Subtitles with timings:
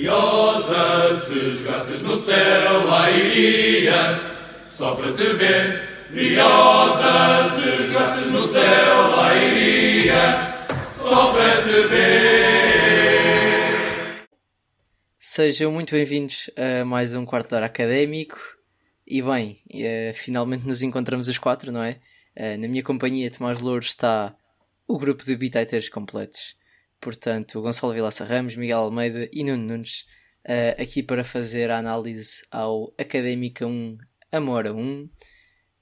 [0.00, 4.18] Briosa, se jogasses no céu, lá iria,
[4.64, 6.06] só para te ver.
[6.08, 12.30] Briosa, se jogasses no céu, lá iria, só para te ver.
[15.18, 18.38] Sejam muito bem-vindos a mais um quarto hora académico.
[19.06, 22.00] E bem, eh, finalmente nos encontramos os quatro, não é?
[22.34, 24.34] Eh, na minha companhia, Tomás Louros, está
[24.88, 26.58] o grupo de Bititers completos.
[27.00, 30.04] Portanto, Gonçalo Vilaça Ramos, Miguel Almeida e Nuno Nunes,
[30.46, 33.98] uh, aqui para fazer a análise ao Académica 1
[34.32, 35.08] Amora 1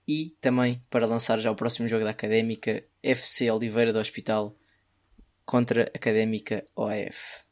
[0.06, 4.56] e também para lançar já o próximo jogo da Académica FC Oliveira do Hospital
[5.44, 7.44] contra Académica OAF.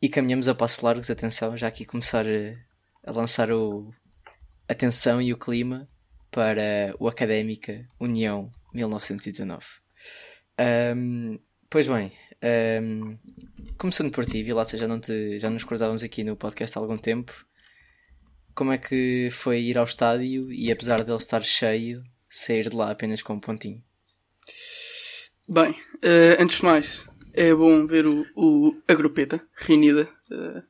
[0.00, 3.90] E caminhamos a passos largos, atenção, já aqui começar a, a lançar o,
[4.68, 5.88] a e o clima
[6.30, 9.64] para o Académica União 1919.
[10.96, 11.38] Um,
[11.70, 12.12] pois bem,
[12.44, 13.14] um,
[13.78, 16.96] começando por ti, Vilaça, já, não te, já nos cruzávamos aqui no podcast há algum
[16.96, 17.32] tempo.
[18.54, 22.90] Como é que foi ir ao estádio e, apesar dele estar cheio, sair de lá
[22.90, 23.82] apenas com um pontinho?
[25.48, 30.62] Bem, uh, antes de mais, é bom ver o, o a grupeta reunida, uh,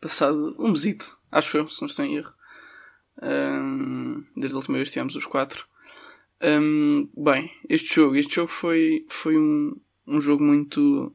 [0.00, 2.32] passado um mesito, acho eu, se não estou em erro.
[3.22, 5.66] Um, desde a última vez tivemos os quatro.
[6.42, 11.14] Um, bem, este jogo, este jogo foi, foi um, um jogo muito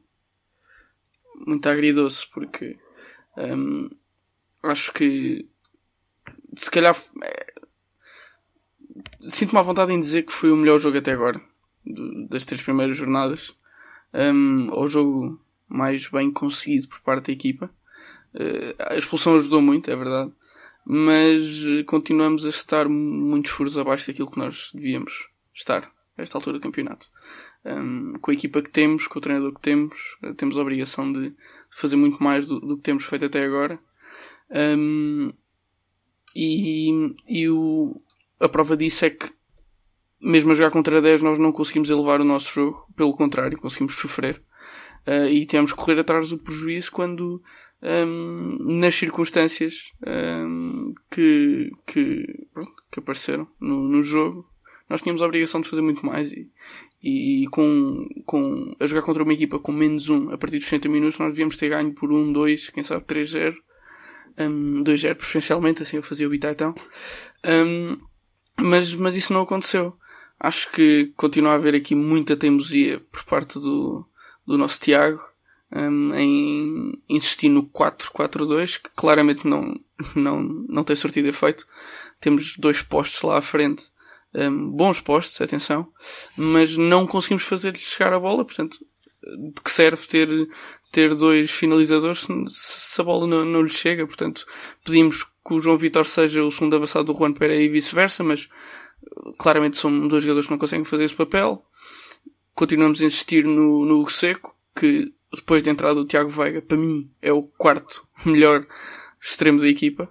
[1.46, 2.78] muito agridoce porque
[3.36, 3.88] um,
[4.62, 5.48] acho que
[6.56, 7.54] se calhar é,
[9.20, 11.40] sinto-me à vontade em dizer que foi o melhor jogo até agora
[11.84, 13.56] do, das três primeiras jornadas
[14.12, 17.70] um, o jogo mais bem conseguido por parte da equipa
[18.34, 20.32] uh, a expulsão ajudou muito, é verdade
[20.90, 21.42] mas
[21.86, 26.62] continuamos a estar muitos furos abaixo daquilo que nós devíamos estar a esta altura do
[26.62, 27.10] campeonato.
[27.68, 29.96] Um, com a equipa que temos, com o treinador que temos,
[30.36, 31.34] temos a obrigação de,
[31.70, 33.78] fazer muito mais do, do, que temos feito até agora.
[34.50, 35.32] Um,
[36.34, 37.94] e e o,
[38.40, 39.30] a prova disso é que,
[40.20, 43.96] mesmo a jogar contra 10, nós não conseguimos elevar o nosso jogo, pelo contrário, conseguimos
[43.96, 44.42] sofrer.
[45.06, 47.42] Uh, e temos que correr atrás do prejuízo quando
[47.82, 49.92] um, nas circunstâncias
[51.10, 52.26] que, que,
[52.90, 54.46] que apareceram no, no, jogo,
[54.88, 56.50] nós tínhamos a obrigação de fazer muito mais e,
[57.02, 60.88] e, com, com, a jogar contra uma equipa com menos um a partir dos 60
[60.88, 63.54] minutos, nós devíamos ter ganho por 1, 2, quem sabe 3-0.
[64.38, 66.74] Um, 2-0 preferencialmente, assim eu fazia o Bitaitão.
[67.46, 67.98] Um,
[68.60, 69.96] mas, mas isso não aconteceu.
[70.38, 74.06] Acho que continua a haver aqui muita teimosia por parte do,
[74.46, 75.20] do nosso Tiago
[75.72, 79.74] um, em insistir no 4-4-2, que claramente não,
[80.14, 81.66] não, não tem sortido efeito.
[82.20, 83.90] Temos dois postos lá à frente,
[84.34, 85.88] um, bons postos, atenção,
[86.36, 88.78] mas não conseguimos fazer-lhes chegar a bola, portanto,
[89.22, 90.28] de que serve ter,
[90.92, 94.46] ter dois finalizadores se, a bola não, não lhe chega, portanto,
[94.84, 98.48] pedimos que o João Vitor seja o segundo avançado do Juan Pereira e vice-versa, mas
[99.38, 101.64] claramente são dois jogadores que não conseguem fazer esse papel.
[102.54, 107.10] Continuamos a insistir no, no Seco, que depois de entrada do Tiago Veiga, para mim
[107.20, 108.66] é o quarto melhor
[109.20, 110.08] extremo da equipa.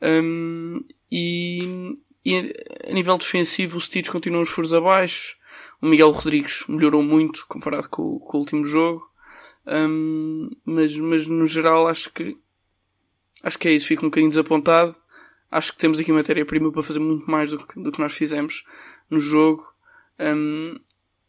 [0.00, 0.84] Um,
[1.14, 2.54] e, e,
[2.88, 5.36] a nível defensivo, os Stitch continuam os furos abaixo.
[5.82, 9.06] O Miguel Rodrigues melhorou muito comparado com, com o último jogo.
[9.66, 12.34] Um, mas, mas no geral acho que
[13.42, 13.88] acho que é isso.
[13.88, 14.96] Fico um bocadinho desapontado.
[15.50, 18.64] Acho que temos aqui matéria-prima para fazer muito mais do que, do que nós fizemos
[19.10, 19.70] no jogo.
[20.18, 20.80] Um,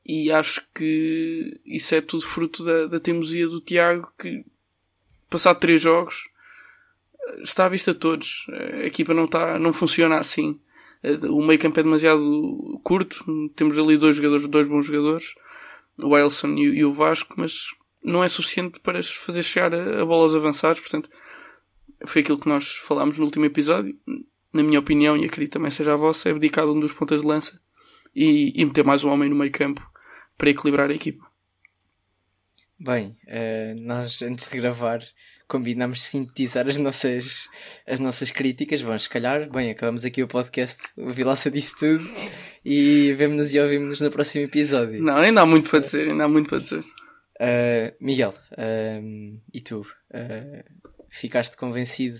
[0.05, 4.45] e acho que isso é tudo fruto da, da teimosia do Tiago que,
[5.29, 6.29] passado três jogos,
[7.41, 8.45] está à vista a todos.
[8.49, 10.59] A equipa não, está, não funciona assim.
[11.29, 13.23] O meio campo é demasiado curto.
[13.55, 15.35] Temos ali dois jogadores, dois bons jogadores,
[15.97, 17.67] o Wilson e, o Vasco, mas
[18.03, 20.79] não é suficiente para fazer chegar a, bola aos avançados.
[20.79, 21.09] Portanto,
[22.05, 23.97] foi aquilo que nós falámos no último episódio.
[24.51, 27.27] Na minha opinião, e acredito também seja a vossa, é abdicar um dos pontas de
[27.27, 27.59] lança
[28.15, 29.81] e, e meter mais um homem no meio campo
[30.37, 31.32] para equilibrar a equipa.
[32.79, 34.99] Bem, uh, nós antes de gravar
[35.47, 37.47] combinámos sintetizar as nossas,
[37.87, 38.81] as nossas críticas.
[38.81, 42.03] Vamos, se calhar, bem, acabamos aqui o podcast, o Vilaça disse tudo
[42.65, 45.01] e vemo-nos e ouvimos-nos no próximo episódio.
[45.01, 46.79] Não, ainda há muito para dizer, ainda há muito para dizer.
[46.79, 49.85] Uh, Miguel, uh, e tu?
[51.09, 52.19] Ficaste convencido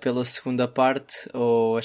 [0.00, 1.80] pela segunda parte, ou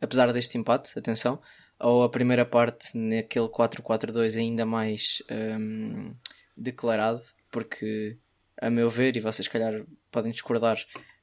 [0.00, 1.40] apesar deste empate, atenção,
[1.80, 6.10] ou a primeira parte naquele 4-4-2 ainda mais um,
[6.56, 7.20] declarado,
[7.50, 8.18] porque
[8.60, 10.78] a meu ver, e vocês calhar podem discordar,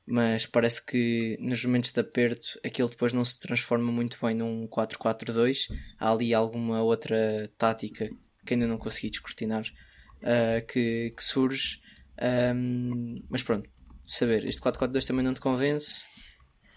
[0.06, 4.68] mas parece que nos momentos de aperto aquilo depois não se transforma muito bem num
[4.68, 5.68] 4-4-2.
[6.00, 8.09] Há ali alguma outra tática
[8.45, 9.63] que ainda não consegui descortinar
[10.21, 11.80] uh, que, que, surge.
[12.21, 13.68] Um, mas pronto,
[14.03, 14.45] saber.
[14.45, 16.06] Este 4-4-2 também não te convence,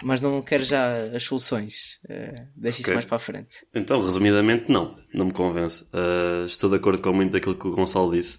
[0.04, 1.98] mas não quero já as soluções.
[2.04, 2.94] Uh, deixa isso Ok.
[2.94, 3.66] mais para a frente.
[3.74, 4.96] Então, resumidamente, não.
[5.12, 5.84] Não me convence.
[5.92, 8.38] Uh, estou de acordo com muito daquilo que o Gonçalo disse.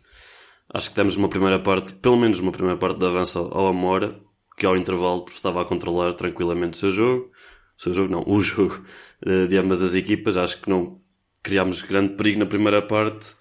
[0.74, 4.20] Acho que temos uma primeira parte, pelo menos uma primeira parte de avanço ao Amora,
[4.58, 7.32] que ao intervalo estava a controlar tranquilamente o seu jogo.
[7.78, 8.84] O seu jogo, não, o jogo
[9.26, 10.36] uh, de ambas as equipas.
[10.36, 11.00] Acho que não
[11.44, 13.36] criámos grande perigo na primeira parte.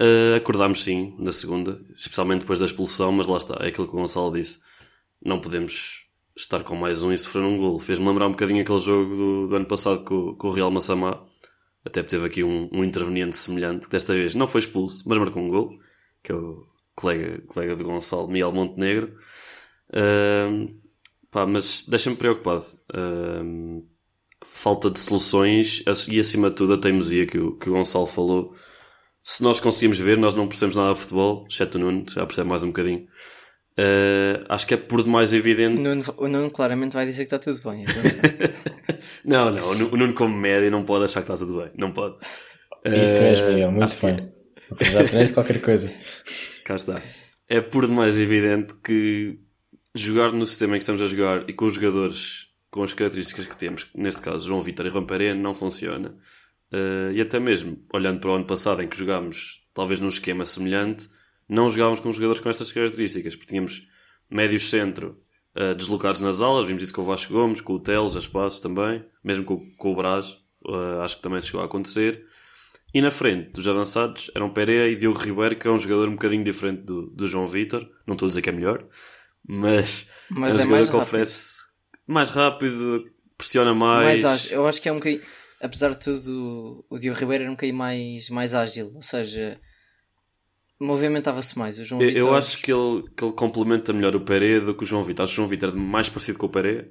[0.00, 3.94] Uh, acordámos sim na segunda, especialmente depois da expulsão, mas lá está, é aquilo que
[3.94, 4.58] o Gonçalo disse.
[5.24, 6.04] Não podemos
[6.36, 7.78] estar com mais um e sofrer um golo.
[7.78, 11.22] Fez-me lembrar um bocadinho aquele jogo do, do ano passado com, com o Real Massamá.
[11.84, 15.42] Até teve aqui um, um interveniente semelhante, que desta vez não foi expulso, mas marcou
[15.42, 15.78] um gol,
[16.24, 16.66] que é o
[16.96, 19.14] colega, colega de Gonçalo, Miguel Montenegro.
[19.92, 20.74] Ahm,
[21.30, 22.64] pá, mas deixa-me preocupado.
[22.92, 23.82] Ahm,
[24.44, 28.54] falta de soluções e, acima de tudo, a teimosia que o, que o Gonçalo falou.
[29.22, 32.48] Se nós conseguimos ver, nós não percebemos nada de futebol, exceto o Nuno, já percebe
[32.48, 33.06] mais um bocadinho.
[33.76, 35.76] Ah, acho que é por demais evidente.
[35.78, 37.84] O Nuno, o Nuno claramente vai dizer que está tudo bem.
[39.24, 41.70] Não, não, o Nu- o Nuno como média não pode achar que está tudo bem,
[41.76, 42.14] não pode.
[42.84, 44.33] Isso mesmo, Miguel, muito acho que bem.
[44.80, 45.92] Já aprendeste qualquer coisa.
[46.64, 47.02] Cá está.
[47.48, 49.38] É por demais evidente que
[49.94, 53.46] jogar no sistema em que estamos a jogar e com os jogadores com as características
[53.46, 56.16] que temos, neste caso João Vitor e Romperé, não funciona.
[56.72, 60.44] Eh, e até mesmo, olhando para o ano passado em que jogámos talvez num esquema
[60.44, 61.08] semelhante,
[61.48, 63.86] não jogávamos com jogadores com estas características, porque tínhamos
[64.28, 65.22] médios centro
[65.54, 68.58] eh, deslocados nas alas, vimos isso com o Vasco Gomes, com o Teles, a espaços
[68.58, 72.26] também, mesmo com, com o Braz, eh, acho que também chegou a acontecer.
[72.94, 76.12] E na frente dos avançados eram Pereira e Diogo Ribeiro, que é um jogador um
[76.12, 77.84] bocadinho diferente do, do João Vitor.
[78.06, 78.86] Não estou a dizer que é melhor,
[79.44, 81.64] mas, Mas é um é jogador que oferece
[82.06, 83.04] mais rápido,
[83.36, 84.22] pressiona mais.
[84.22, 84.52] mais ágil.
[84.52, 85.22] Eu acho que é um bocadinho,
[85.60, 89.60] apesar de tudo, o Diogo Ribeiro era um bocadinho mais, mais ágil, ou seja,
[90.78, 91.76] movimentava-se mais.
[91.80, 94.74] O João Eu, Vitor, eu acho que ele, que ele complementa melhor o Pereira do
[94.74, 95.24] que o João Vitor.
[95.24, 96.88] Acho o João Vitor mais parecido com o Pereira,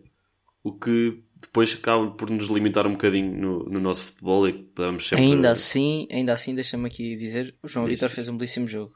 [0.61, 4.59] o que depois acaba por nos limitar um bocadinho no, no nosso futebol e que
[4.61, 5.25] estamos sempre.
[5.25, 8.93] ainda assim, ainda assim, deixa-me aqui dizer, o João Vitor fez um belíssimo jogo.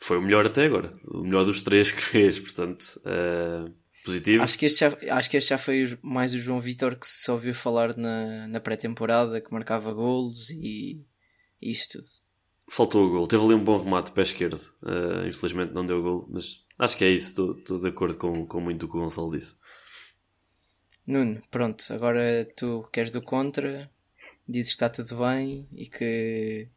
[0.00, 0.90] Foi o melhor até agora.
[1.04, 3.70] O melhor dos três que fez, portanto, eh,
[4.04, 4.42] positivo.
[4.42, 7.30] Acho que este já, acho que este já foi mais o João Vitor que se
[7.30, 11.04] ouviu falar na, na pré-temporada, que marcava golos e,
[11.60, 12.06] e isso tudo.
[12.70, 13.26] Faltou o gol.
[13.26, 14.62] Teve ali um bom remate pé esquerdo.
[14.86, 17.28] Eh, infelizmente não deu o gol, mas acho que é isso.
[17.28, 19.56] Estou, estou de acordo com, com muito o que o Gonçalo disse.
[21.10, 23.88] Nuno, pronto, agora tu queres do contra,
[24.48, 26.68] dizes que está tudo bem e que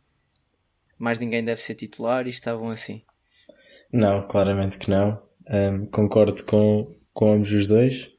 [0.98, 3.04] mais ninguém deve ser titular e está bom assim.
[3.92, 5.22] Não, claramente que não.
[5.48, 8.10] Ahm, concordo com, com ambos os dois.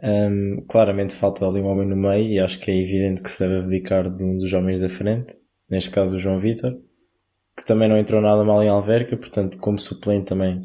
[0.00, 3.40] Ahm, claramente falta ali um homem no meio e acho que é evidente que se
[3.40, 5.36] deve abdicar de um dos homens da frente,
[5.68, 6.80] neste caso o João Vitor,
[7.56, 10.62] que também não entrou nada mal em Alverca, portanto, como suplente também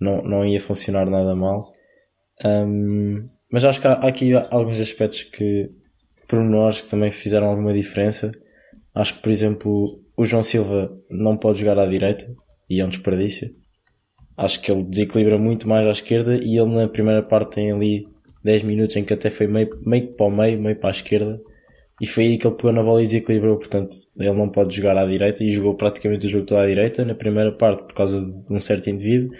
[0.00, 1.70] não, não ia funcionar nada mal.
[2.44, 5.70] Ahm, mas acho que há, há aqui alguns aspectos que,
[6.26, 8.32] pormenores, que também fizeram alguma diferença.
[8.92, 12.26] Acho que, por exemplo, o João Silva não pode jogar à direita
[12.68, 13.52] e é um desperdício.
[14.36, 18.08] Acho que ele desequilibra muito mais à esquerda e ele na primeira parte tem ali
[18.42, 21.40] 10 minutos em que até foi meio, meio para o meio, meio para a esquerda
[22.02, 24.96] e foi aí que ele pegou na bola e desequilibrou, portanto ele não pode jogar
[24.98, 28.20] à direita e jogou praticamente o jogo todo à direita na primeira parte por causa
[28.20, 29.30] de um certo indivíduo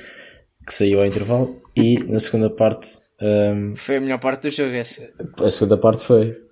[0.64, 4.72] que saiu ao intervalo e na segunda parte hum, Foi a melhor parte do jogo
[4.74, 5.02] essa.
[5.42, 6.44] a segunda parte foi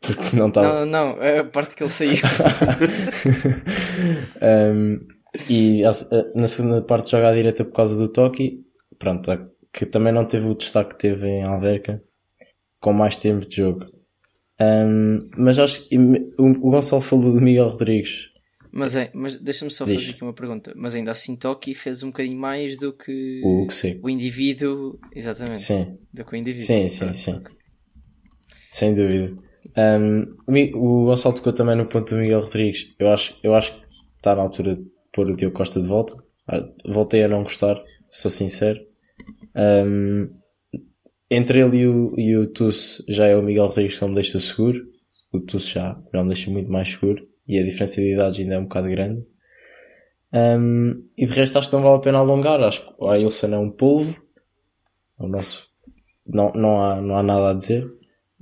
[0.00, 2.16] porque não estava Não, não, é a parte que ele saiu.
[4.40, 5.00] Um,
[5.50, 5.82] e
[6.34, 8.64] na segunda parte joga à direita por causa do Toki,
[8.98, 9.30] pronto,
[9.72, 12.02] que também não teve o destaque que teve em Alverca,
[12.80, 13.86] com mais tempo de jogo.
[14.60, 18.30] Um, mas acho que o, o Gonçalo falou do Miguel Rodrigues.
[18.72, 20.00] Mas, é, mas deixa-me só Diz.
[20.00, 20.72] fazer aqui uma pergunta.
[20.76, 24.06] Mas ainda assim, Toki fez um bocadinho mais do que O Seco.
[24.06, 24.98] o indivíduo.
[25.14, 25.60] Exatamente.
[25.62, 26.66] Sim, Do que o indivíduo.
[26.66, 27.40] sim, sim, sim.
[28.68, 29.34] Sem dúvida.
[29.76, 30.24] Um,
[30.74, 32.94] o Gonçalo tocou também no ponto do Miguel Rodrigues.
[32.98, 36.14] Eu acho, eu acho que está na altura de pôr o Diogo Costa de volta.
[36.46, 38.80] Ah, Voltei a não gostar, sou sincero.
[39.56, 40.28] Um,
[41.30, 44.14] entre ele e o, e o Tusso já é o Miguel Rodrigues que não me
[44.14, 44.82] deixa seguro.
[45.32, 47.26] O Tusso já, já me deixa muito mais seguro.
[47.48, 49.26] E a diferença de idades ainda é um bocado grande.
[50.32, 52.60] Um, e de resto acho que não vale a pena alongar.
[52.62, 54.20] Acho que o Ailson é um polvo.
[55.18, 55.68] É o nosso.
[56.26, 57.84] Não, não, há, não há nada a dizer.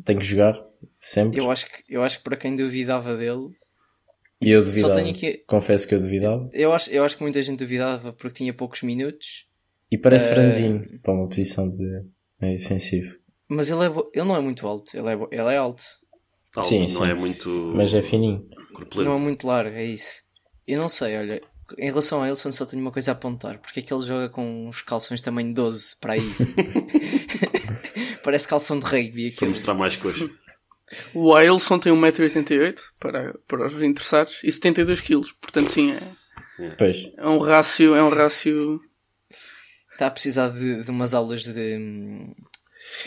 [0.05, 0.61] Tem que jogar.
[0.97, 1.41] Sempre.
[1.41, 3.49] Eu acho, que, eu acho que para quem duvidava dele,
[4.41, 4.95] E eu só duvidava.
[4.95, 5.45] tenho aqui.
[5.47, 6.51] Confesso que eu duvidava.
[6.53, 9.47] Eu acho, eu acho que muita gente duvidava porque tinha poucos minutos.
[9.91, 12.03] E parece Eh, franzino para uma posição de
[12.41, 13.15] meio ofensivo.
[13.49, 14.97] Mas ele, é, bo- ele não é muito alto.
[14.97, 15.85] Ele é, bo- ele é alto.
[16.57, 17.11] Alto, Sim, não sim.
[17.11, 18.45] é muito Mas é fininho.
[18.76, 19.11] Corpulento.
[19.11, 20.23] Não é muito largo, é isso.
[20.66, 21.42] Eu não sei, olha.
[21.78, 23.59] Em relação a Alisson, só tenho uma coisa a apontar.
[23.59, 26.21] Porque é que ele joga com os calções tamanho 12 para aí?
[28.23, 29.50] Parece calção de rugby Para aquilo.
[29.50, 30.28] mostrar mais coxa.
[31.12, 35.25] O Ailson tem 1,88m para, para os interessados e 72kg.
[35.40, 35.92] Portanto, sim,
[36.61, 37.11] é, Pois.
[37.16, 37.95] é um rácio.
[37.95, 38.80] É um rácio.
[39.90, 42.56] Está a precisar de, de umas aulas de, hum, de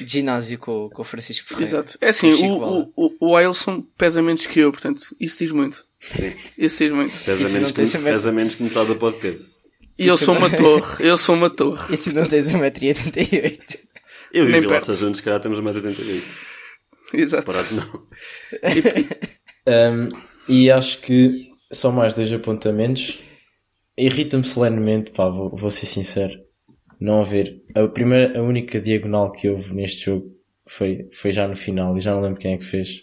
[0.05, 1.69] ginásio com, com o Francisco Ferreira.
[1.69, 1.97] Exato.
[2.01, 5.85] É assim, o, o, o, o Ailson pesa menos que eu, portanto, isso diz muito.
[5.99, 6.33] Sim.
[6.57, 7.17] Isso diz muito.
[7.23, 9.59] Pesa menos, que, pesa menos que metade do podcast.
[9.97, 11.05] E eu sou uma torre.
[11.05, 11.95] Eu sou uma torre.
[11.95, 13.79] E tu não tens 1,88m.
[14.31, 16.21] Eu e o Vilaça juntos, se calhar, temos 1,88m.
[17.13, 17.41] Exato.
[17.41, 18.07] Separados não.
[19.67, 20.07] Um,
[20.47, 23.21] e acho que só mais dois apontamentos.
[23.95, 26.33] Irrita-me solenemente, pá, vou, vou ser sincero,
[26.99, 27.61] não haver.
[27.75, 30.25] A primeira, a única diagonal que houve neste jogo
[30.67, 33.01] foi, foi já no final e já não lembro quem é que fez.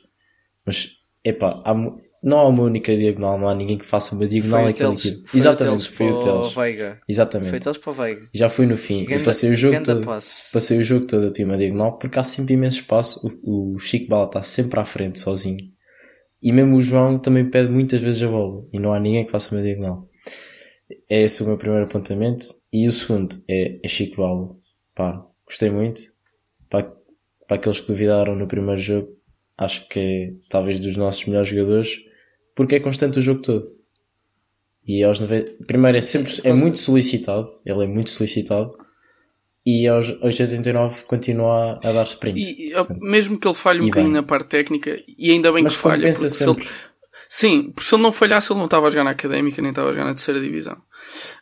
[0.64, 0.90] Mas,
[1.24, 1.74] epá, há,
[2.22, 5.02] não há uma única diagonal, não há ninguém que faça uma diagonal Foi Teles.
[5.02, 5.22] tiro.
[5.34, 6.52] Exatamente, foi o Teles.
[6.54, 6.90] Veiga.
[6.90, 7.56] Foi Exatamente.
[7.56, 8.20] o Teles para o Veiga.
[8.34, 9.04] Já foi no fim.
[9.04, 10.04] Ganda- passei o jogo todo.
[10.04, 10.52] passe.
[10.52, 13.20] Passei o jogo todo a pedir uma diagonal porque há sempre imenso espaço.
[13.44, 15.58] O, o Chico Bala está sempre à frente, sozinho.
[16.42, 18.64] E mesmo o João também pede muitas vezes a bola.
[18.72, 20.08] E não há ninguém que faça uma diagonal.
[21.08, 22.46] É esse o meu primeiro apontamento.
[22.76, 24.54] E o segundo é, é Chico Bala.
[24.94, 26.02] Pá, gostei muito.
[26.68, 26.92] Para,
[27.48, 29.08] para aqueles que duvidaram no primeiro jogo,
[29.56, 31.96] acho que é talvez dos nossos melhores jogadores.
[32.54, 33.64] Porque é constante o jogo todo.
[34.86, 35.64] E aos 90...
[35.66, 37.46] Primeiro é sempre, é muito solicitado.
[37.64, 38.70] Ele é muito solicitado.
[39.64, 42.38] E aos, aos 89 continua a, dar sprint.
[42.38, 45.74] E, e, mesmo que ele falhe um bocadinho na parte técnica, e ainda bem Mas
[45.74, 46.02] que falha.
[46.02, 46.68] porque se ele- sempre.
[47.28, 49.88] Sim, porque se ele não falhasse, ele não estava a jogar na académica, nem estava
[49.88, 50.76] a jogar na terceira divisão.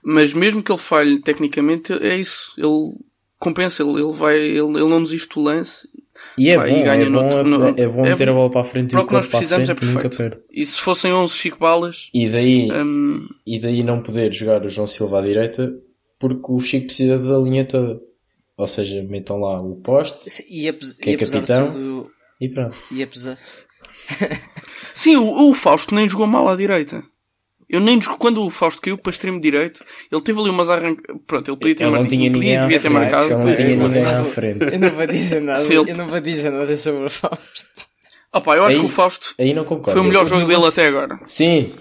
[0.03, 2.55] Mas mesmo que ele falhe tecnicamente, é isso.
[2.59, 2.97] Ele
[3.39, 5.89] compensa, ele, ele vai, ele, ele não desiste do lance.
[6.39, 8.11] E é Pá, bom, e ganha é, no bom outro- é, no- é bom é
[8.11, 8.33] meter bom.
[8.33, 9.75] a bola para a frente e Para o que nós corpo para a precisamos é
[9.75, 10.39] frente nunca perfeito.
[10.51, 14.69] E se fossem 11 Chico Balas, E daí, hum, e daí não poder jogar o
[14.71, 15.71] João Silva à direita
[16.19, 18.01] porque o Chico precisa da linha toda.
[18.57, 21.73] Ou seja, metam lá o poste E, Que é e apesar capitão?
[21.73, 22.11] tudo.
[22.41, 22.77] e pronto.
[22.93, 23.37] E apesar.
[24.95, 27.03] Sim, o, o Fausto nem jogou mal à direita.
[27.69, 31.21] Eu nem jogo- quando o Fausto caiu para extremo direito, ele teve ali umas arrancadas.
[31.27, 32.93] Pronto, ele podia ter Ele não tinha podia, ninguém ter frente.
[32.93, 33.29] marcado.
[33.31, 33.95] Não podia tinha marcado.
[34.01, 34.65] ninguém à frente.
[34.65, 35.65] Eu não vou dizer nada.
[35.65, 37.67] Ele- Eu não vou dizer nada sobre o Fausto.
[38.33, 39.93] Opa, eu acho Aí- que o Fausto Aí não concordo.
[39.93, 41.19] foi o melhor jogo dele até agora.
[41.27, 41.75] Sim.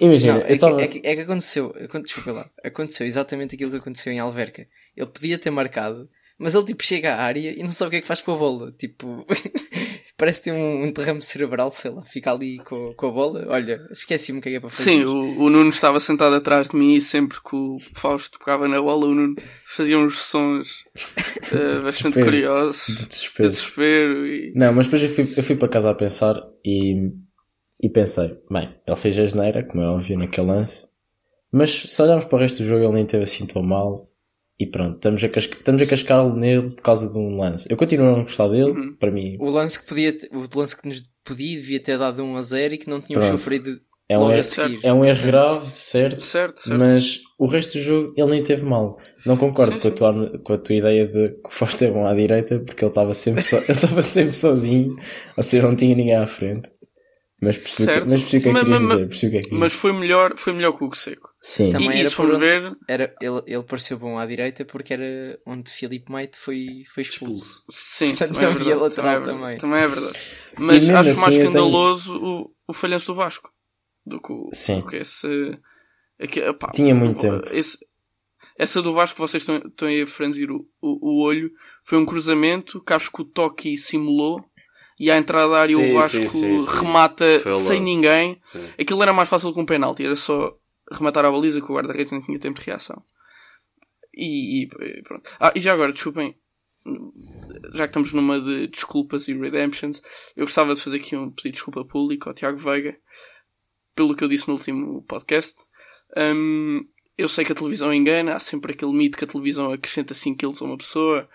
[0.00, 0.82] Imagina, Não, é, que, estava...
[0.82, 1.72] é, que, é que aconteceu.
[1.84, 2.50] acon- Desculpa lá.
[2.64, 4.66] Aconteceu exatamente aquilo que aconteceu em Alverca.
[4.96, 6.08] Ele podia ter marcado,
[6.42, 8.32] mas ele tipo chega à área e não sabe o que é que faz com
[8.32, 8.72] a bola.
[8.72, 9.24] Tipo,
[10.18, 12.02] parece ter um, um derrame cerebral, sei lá.
[12.04, 13.44] Fica ali com, com a bola.
[13.46, 14.82] Olha, esqueci-me o que é que é para fazer.
[14.82, 18.66] Sim, o, o Nuno estava sentado atrás de mim e sempre que o Fausto tocava
[18.66, 20.84] na bola, o Nuno fazia uns sons
[21.52, 22.24] eh, bastante Desespero.
[22.26, 23.48] curiosos, de de desespero.
[23.48, 24.26] desespero.
[24.26, 24.52] E...
[24.56, 26.34] Não, mas depois eu fui, eu fui para casa a pensar
[26.64, 27.08] e,
[27.80, 30.88] e pensei, bem, ele fez a geneira, como é óbvio, naquele lance,
[31.52, 34.11] mas se olharmos para o resto do jogo ele nem teve assim tão mal
[34.62, 37.66] e pronto, estamos a, casca, estamos a cascar nele por causa de um lance.
[37.70, 38.96] Eu continuo a não gostar dele, Uhum.
[38.98, 42.36] para mim O lance que podia, o lance que nos podia devia ter dado 1
[42.36, 43.38] a 0 e que não tínhamos Pronto.
[43.40, 46.84] sofrido é um, erro, é um erro grave, certo, Certo, certo.
[46.84, 48.98] mas o resto do jogo ele nem teve mal.
[49.24, 49.96] Não concordo Sim, com, a sim.
[49.96, 52.90] tua, com a tua ideia de que o Foster é bom à direita porque ele
[52.90, 54.96] estava sempre, so, ele estava sempre sozinho,
[55.36, 56.68] ou seja, não tinha ninguém à frente.
[57.40, 58.10] Mas percebi, o que- Certo.
[58.10, 59.30] mas percebi o que é que querias dizer.
[59.30, 61.30] Que é que Mas foi melhor, foi melhor que o Seco.
[61.44, 61.70] Sim.
[61.72, 64.92] Também e, era e por onde- ver, Era, ele, ele pareceu bom à direita porque
[64.94, 67.64] era onde Filipe Meite foi, foi expulso.
[67.68, 68.64] sim, Portanto, também é verdade.
[68.64, 69.58] Também é lateral também.
[69.58, 70.18] Também é verdade.
[70.56, 73.50] Mas acho assim mais eu tenho- escandaloso o, o falhanço do Vasco
[74.06, 74.80] do que, o- Sim.
[74.80, 75.58] do que esse.
[76.18, 77.42] é que, epá, Tinha muito tempo.
[77.50, 77.78] esse-
[78.56, 81.50] essa do Vasco que vocês estão, estão aí a franzir o, o, o olho
[81.82, 84.44] foi um cruzamento que acho que o Toki simulou
[84.98, 86.70] e à entrada da área Sim, o Vasco sim, sim, sim.
[86.78, 87.24] remata
[87.66, 88.38] sem ninguém.
[88.40, 88.64] Sim.
[88.78, 90.56] Aquilo era mais fácil que um penalti, era só
[90.92, 93.02] rematar a baliza que o guarda-redes não tinha tempo de reação.
[94.14, 95.30] E, e pronto.
[95.40, 96.36] Ah, e já agora, desculpem,
[97.74, 100.02] já que estamos numa de desculpas e redemptions,
[100.36, 102.96] eu gostava de fazer aqui um pedido de desculpa público ao Tiago Veiga
[103.94, 105.56] pelo que eu disse no último podcast.
[106.16, 106.80] Hum,
[107.16, 110.36] eu sei que a televisão engana, há sempre aquele mito que a televisão acrescenta 5
[110.38, 111.28] kg a uma pessoa,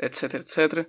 [0.00, 0.88] etc, etc.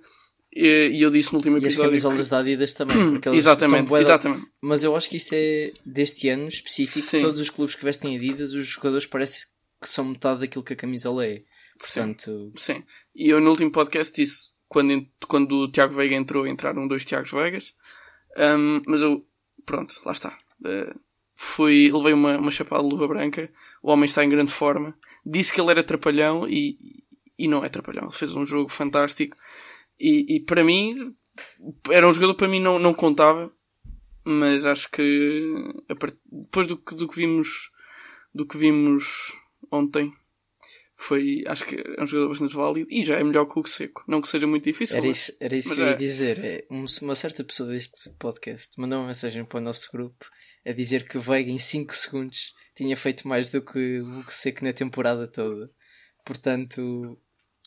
[0.58, 1.90] E, e eu disse no último E as episódio.
[1.90, 3.10] camisolas que- da Adidas também.
[3.10, 4.46] Porque elas Exatamente, são da- exatamente.
[4.62, 7.06] Mas eu acho que isto é deste ano específico.
[7.06, 7.20] Sim.
[7.20, 9.46] Todos os clubes que vestem Adidas, os jogadores parece
[9.82, 11.42] que são metade daquilo que a camisola é.
[11.78, 12.82] Portanto, Sim.
[13.14, 17.30] E eu no último podcast disse, quando, quando o Tiago Veiga entrou, entraram dois Tiagos
[17.30, 17.74] Veigas.
[18.38, 19.26] Hum, mas eu,
[19.66, 20.36] pronto, lá está.
[20.62, 20.98] Uh,
[21.34, 23.50] fui, levei uma, uma chapada de luva branca.
[23.82, 24.96] O homem está em grande forma.
[25.24, 26.78] Disse que ele era trapalhão e,
[27.38, 28.04] e não é trapalhão.
[28.04, 29.36] Ele fez um jogo fantástico.
[29.98, 31.14] E, e para mim,
[31.90, 33.52] era um jogador que para mim não, não contava.
[34.24, 35.52] Mas acho que
[36.00, 37.70] part- depois do, que- do que vimos
[38.34, 39.32] do que vimos
[39.70, 40.12] ontem.
[40.98, 44.02] Foi, acho que é um jogador bastante válido e já é melhor que o Seco.
[44.08, 44.96] Não que seja muito difícil.
[44.96, 45.94] Era isso, era isso que eu ia é.
[45.96, 46.38] dizer.
[46.44, 50.26] É, um- uma certa pessoa deste podcast mandou uma mensagem para o nosso grupo
[50.66, 54.64] a dizer que o Veiga em 5 segundos tinha feito mais do que o Seco
[54.64, 55.70] na temporada toda.
[56.24, 57.18] Portanto,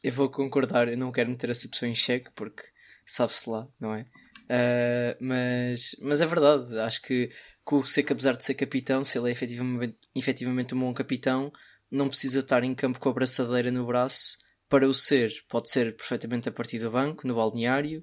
[0.04, 0.88] eu vou concordar.
[0.88, 2.64] Eu não quero meter essa pessoa em xeque porque
[3.06, 4.06] sabe-se lá, não é?
[4.50, 6.78] Ah, mas, mas é verdade.
[6.80, 7.32] Acho que,
[7.72, 11.52] o Seco, apesar de ser capitão, se ele é efetivamente, efetivamente um bom capitão,
[11.92, 14.38] não precisa estar em campo com a braçadeira no braço
[14.68, 15.32] para o ser.
[15.48, 18.02] Pode ser perfeitamente a partir do banco, no balneário.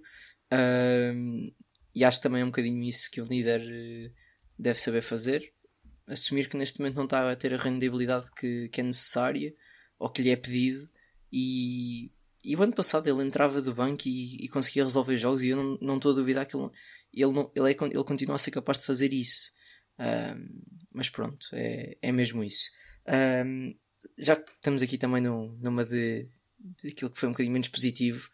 [0.50, 1.53] Ahm,
[1.95, 4.11] e acho que também é um bocadinho isso que o líder eh,
[4.59, 5.53] deve saber fazer.
[6.07, 9.55] Assumir que neste momento não está a ter a rendibilidade que, que é necessária
[9.99, 10.88] ou que lhe é pedido.
[11.33, 12.11] E,
[12.45, 15.42] e o ano passado ele entrava do banco e, e conseguia resolver jogos.
[15.42, 16.71] E eu não, estou a duvidar que ele,
[17.12, 19.50] ele, não, ele, é, ele continua a ser capaz de fazer isso.
[19.99, 20.49] Ahm,
[20.92, 22.71] mas pronto, é, é mesmo isso.
[23.06, 23.75] Ahm,
[24.18, 26.28] já que estamos aqui também num, numa de,
[26.59, 28.28] de aquilo que foi um bocadinho menos positivo,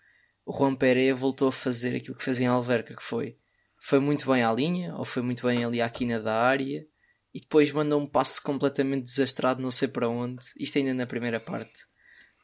[0.44, 3.36] o Juan Pereira voltou a fazer aquilo que fazia em Alverca, que foi
[3.84, 6.86] foi muito bem à linha, ou foi muito bem ali à quina da área,
[7.34, 11.40] e depois mandou um passo completamente desastrado, não sei para onde, isto ainda na primeira
[11.40, 11.84] parte,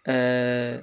[0.06, 0.82] Ah,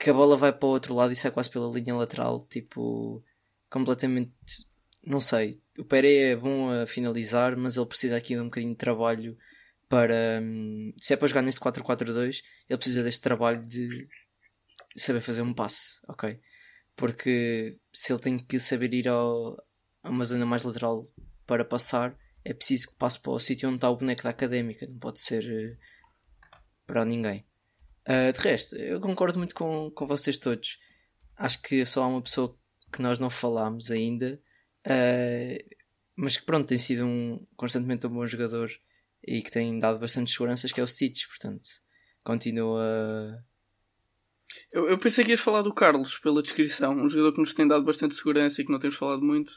[0.00, 3.22] que a bola vai para o outro lado e sai quase pela linha lateral, tipo,
[3.68, 4.32] completamente,
[5.04, 8.72] não sei, o Pereira é bom a finalizar, mas ele precisa aqui de um bocadinho
[8.72, 9.36] de trabalho
[9.90, 14.08] para, hum, se é para jogar neste 4-4-2, ele precisa deste trabalho de
[14.96, 16.40] saber fazer um passe, ok?
[16.96, 19.62] Porque se ele tem que saber ir ao,
[20.02, 21.06] a uma zona mais lateral
[21.46, 24.86] para passar, é preciso que passe para o sítio onde está o boneco da académica,
[24.86, 25.76] não pode ser eh,
[26.86, 27.44] para ninguém.
[28.06, 30.78] Ah, de resto, eu concordo muito com, com vocês todos.
[31.36, 32.56] Acho que só há uma pessoa
[32.92, 34.40] que nós não falámos ainda,
[34.84, 35.64] ah,
[36.16, 38.70] mas que pronto, tem sido um constantemente um bom jogador
[39.26, 41.68] e que tem dado bastante seguranças, que é o Stitch, portanto,
[42.24, 43.42] continua.
[44.72, 47.66] Eu, eu pensei que ias falar do Carlos pela descrição, um jogador que nos tem
[47.68, 49.52] dado bastante segurança e que não temos falado muito.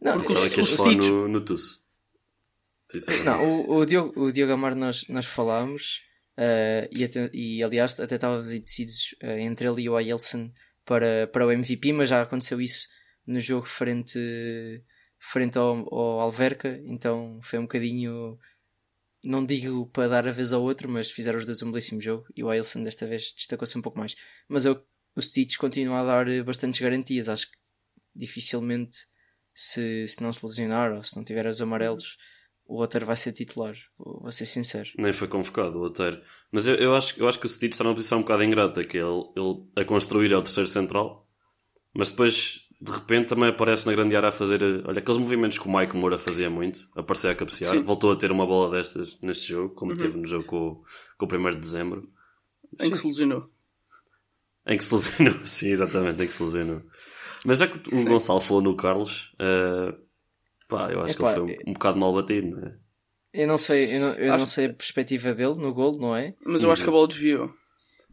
[0.00, 1.86] Não, Porque Pensava o- que o falar Stitch- no, no Tusso.
[3.24, 6.00] Não, o, o, Diogo, o Diogo Amar nós, nós falámos
[6.38, 10.52] eh, e, até- e aliás até estávamos indecisos eh, entre ele e o Ailson
[10.86, 12.88] para, para o MVP, mas já aconteceu isso
[13.26, 14.18] no jogo frente,
[15.18, 18.38] frente ao, ao Alverca, então foi um bocadinho,
[19.24, 22.26] não digo para dar a vez ao outro, mas fizeram os dois um belíssimo jogo
[22.36, 24.14] e o Ailson desta vez destacou-se um pouco mais.
[24.48, 24.84] Mas eu,
[25.16, 27.58] o Stitch continua a dar eh, bastantes garantias, acho que
[28.14, 28.98] dificilmente
[29.54, 32.18] se, se não se lesionar ou se não tiver os amarelos
[32.68, 34.88] o Otter vai ser titular, vou ser sincero.
[34.96, 36.20] Nem foi convocado o Oteiro.
[36.52, 38.84] Mas eu, eu, acho, eu acho que o Stitch está numa posição um bocado ingrata,
[38.84, 41.26] que é ele, ele a construir é o terceiro central,
[41.94, 45.66] mas depois de repente também aparece na grande área a fazer olha, aqueles movimentos que
[45.66, 47.74] o Mike Moura fazia muito, aparecer a cabecear.
[47.74, 47.82] Sim.
[47.82, 50.84] Voltou a ter uma bola destas neste jogo, como teve no jogo com, o-
[51.16, 52.08] com o 1 de dezembro.
[52.80, 53.50] Em que se lesionou.
[54.66, 56.82] Em que se lesionou, sim, exatamente, em que se lesionou.
[57.44, 59.94] Mas já que o Gonçalo falou no Carlos, eh,
[60.68, 62.78] pá, eu acho Epá, que ele foi um, um bocado mal batido, não é?
[63.32, 66.14] Eu não sei, eu não, eu não Acho- sei a perspectiva dele no gol, não
[66.16, 66.34] é?
[66.46, 67.50] Mas eu acho que a bola desviou.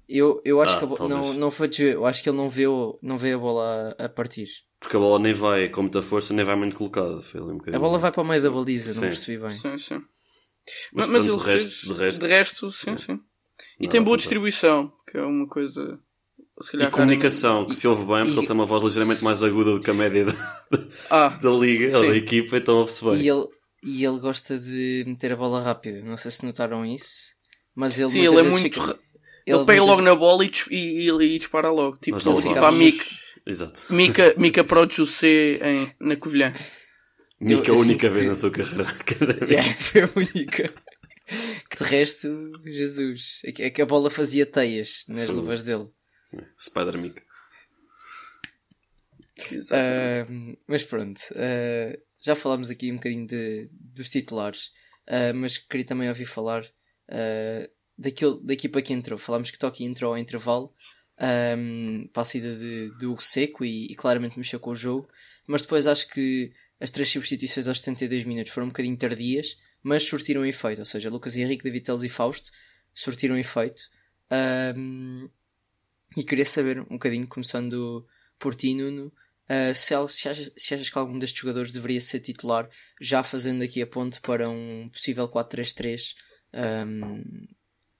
[0.07, 1.25] Eu, eu acho Ah, que a bo- talvez.
[1.25, 3.95] não, não foi desvio, eu acho que ele não vê, o- não vê a bola
[3.97, 4.47] a, a partir.
[4.79, 7.21] Porque a bola nem vai com muita força, nem vai muito colocada.
[7.23, 7.77] Foi ali um bocadinho.
[7.77, 9.01] A bola vai para o meio da baliza, Sim.
[9.01, 9.49] não percebi bem.
[9.49, 10.03] Sim, sim.
[10.93, 13.13] Mas, Mas, pronto, ele de resto, fez- de resto, de resto, sim, sim.
[13.79, 15.99] E Nada tem boa distribuição, que é uma coisa.
[16.61, 19.43] Se E comunicação, que se ouve bem, porque e- ele tem uma voz ligeiramente mais
[19.43, 20.33] aguda do que a média da,
[21.09, 22.09] Ah, da liga, ou Sim.
[22.11, 23.15] da equipa, então ouve-se bem.
[23.21, 23.45] E ele,
[23.83, 27.33] e ele gosta de meter a bola rápida, não sei se notaram isso,
[27.75, 28.73] mas ele sim, ele é vezes muito.
[28.81, 28.99] fica- ra-
[29.45, 31.97] Ele, pega logo na bola e, e, e- e dispara logo.
[31.97, 33.05] Tipo, Nós tipo, tipo a Mica,
[33.45, 33.85] Exato.
[33.93, 36.55] Mica, Mica para o José em, na Covilhã.
[37.39, 39.75] Mica, eu a única vez que- na sua carreira académica.
[39.83, 40.73] Foi a única.
[41.69, 45.87] Que de resto, Jesus, é que, é a bola fazia teias nas luvas dele.
[46.59, 47.23] Spider Mica.
[49.51, 50.53] Exatamente.
[50.53, 54.71] Ah, mas pronto, ah, já falámos aqui um bocadinho de, dos titulares,
[55.07, 56.65] ah, mas queria também ouvir falar
[57.09, 59.17] ah, daquele, da equipa que entrou.
[59.17, 60.73] Falámos que Toki entrou ao intervalo
[61.17, 65.07] ahm, para a saída de, de Hugo Seco e, e claramente mexeu com o jogo,
[65.47, 70.03] mas depois acho que as três substituições aos 72 minutos foram um bocadinho tardias, mas
[70.03, 72.51] surtiram efeito, ou seja, Lucas Henrique, David Teles e Fausto
[72.93, 73.81] surtiram efeito.
[74.29, 75.29] Ahm,
[76.15, 78.05] e queria saber um bocadinho, começando
[78.39, 79.11] por ti, Nuno,
[79.45, 82.67] Uh, se, achas, se achas que algum destes jogadores deveria ser titular,
[82.99, 86.15] já fazendo aqui a ponte para um possível 4-3-3
[86.87, 87.47] um,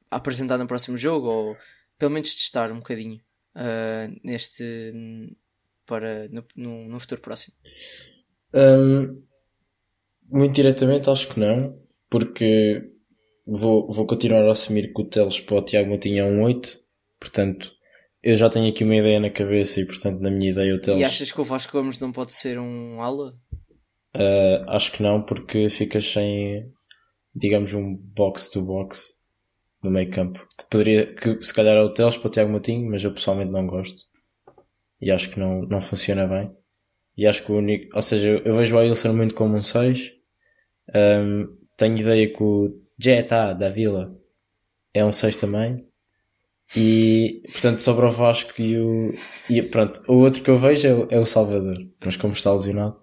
[0.10, 1.58] a apresentar no próximo jogo, ou
[1.99, 3.21] pelo menos testar um bocadinho
[3.56, 4.84] uh, neste
[5.86, 7.56] para no, no, no futuro próximo.
[8.51, 9.21] Hum,
[10.28, 12.89] muito diretamente, acho que não, porque
[13.45, 16.80] vou, vou continuar a assumir que o Teles para o Tiago Matinho é um 8,
[17.19, 17.74] portanto,
[18.25, 20.99] eu já tenho aqui uma ideia na cabeça e, portanto, na minha ideia o Teles...
[20.99, 23.35] E achas que o Vasco Gomes não pode ser um ala?
[24.15, 26.73] Uh, acho que não, porque ficas sem,
[27.35, 29.19] digamos, um box-to-box
[29.83, 30.39] no meio campo.
[30.57, 33.51] Que poderia, que se calhar é o Teles para o Tiago Matinho, mas eu pessoalmente
[33.51, 34.01] não gosto.
[34.99, 36.51] E acho que não, não funciona bem.
[37.15, 40.11] E acho que o único, ou seja, eu vejo o Ailson muito como um 6.
[40.95, 41.45] Um,
[41.77, 44.17] tenho ideia que o Jetta da Vila
[44.95, 45.85] é um 6 também.
[46.75, 49.13] E portanto sobre o Vasco e o.
[49.49, 52.51] E pronto, o outro que eu vejo é o, é o Salvador, mas como está
[52.51, 52.95] lesionado,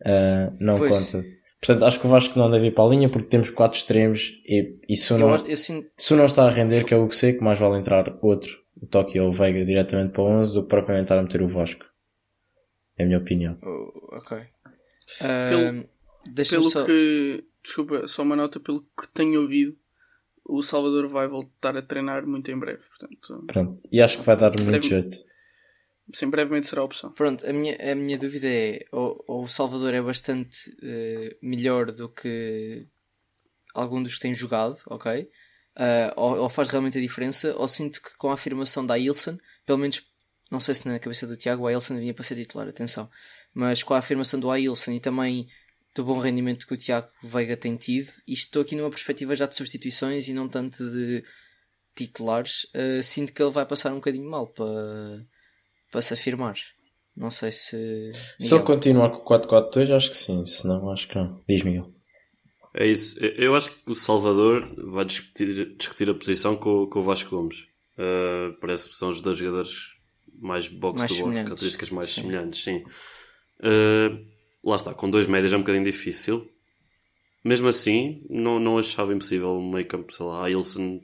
[0.00, 0.90] uh, não pois.
[0.90, 1.24] conta.
[1.60, 4.32] Portanto, acho que o Vasco não deve ir para a linha porque temos quatro extremos
[4.46, 5.88] e, e se, não, eu, eu sinto...
[5.96, 8.56] se não está a render, que é o que sei, que mais vale entrar outro,
[8.80, 11.42] o Tóquio ou o Veiga diretamente para o 11 do que propriamente estar a meter
[11.42, 11.86] o Vasco.
[12.98, 13.54] É a minha opinião.
[13.62, 14.38] Oh, ok.
[15.18, 16.84] Pelo, uh, pelo só...
[16.84, 17.44] que.
[17.62, 18.60] Desculpa, só uma nota.
[18.60, 19.76] Pelo que tenho ouvido,
[20.48, 22.82] o Salvador vai voltar a treinar muito em breve.
[22.88, 23.80] Portanto, Pronto.
[23.90, 24.88] E acho que vai dar muito breve...
[24.88, 25.16] jeito.
[26.12, 27.12] Sim, brevemente será a opção.
[27.12, 31.90] Pronto, a minha, a minha dúvida é: ou, ou o Salvador é bastante uh, melhor
[31.90, 32.86] do que
[33.74, 35.22] algum dos que tem jogado, ok?
[35.76, 39.36] Uh, ou, ou, faz realmente a diferença, ou sinto que com a afirmação da Ilson,
[39.66, 40.02] pelo menos
[40.50, 43.10] não sei se na cabeça do Tiago o Ailson vinha para ser titular, atenção,
[43.52, 45.48] mas com a afirmação do Ailson e também
[45.96, 49.46] do bom rendimento que o Tiago Veiga tem tido, e estou aqui numa perspectiva já
[49.46, 51.24] de substituições e não tanto de
[51.96, 55.24] titulares, uh, sinto que ele vai passar um bocadinho mal para,
[55.90, 56.56] para se afirmar.
[57.16, 57.76] Não sei se.
[57.76, 58.14] Miguel.
[58.38, 61.42] Se ele continuar com o 4-4-2, acho que sim, se não, acho que não.
[61.48, 61.90] Diz Miguel.
[62.74, 63.18] É isso.
[63.18, 67.60] Eu acho que o Salvador vai discutir, discutir a posição com, com o Vasco Gomes.
[67.96, 69.96] Uh, parece que são os dois jogadores
[70.38, 72.20] mais box to box, características mais sim.
[72.20, 72.84] semelhantes, sim.
[73.60, 74.35] Uh,
[74.70, 76.50] lá está, com dois médios é um bocadinho difícil.
[77.44, 81.00] Mesmo assim, não, não achava impossível um meio campo, sei lá, Ailson,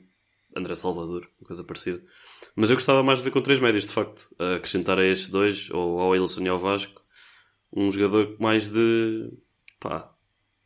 [0.55, 2.03] André Salvador, uma coisa parecida.
[2.55, 4.33] Mas eu gostava mais de ver com três médios, de facto.
[4.37, 7.01] A acrescentar a estes dois, ou ao Ailson e ao Vasco,
[7.71, 9.31] um jogador mais de.
[9.79, 10.13] pá.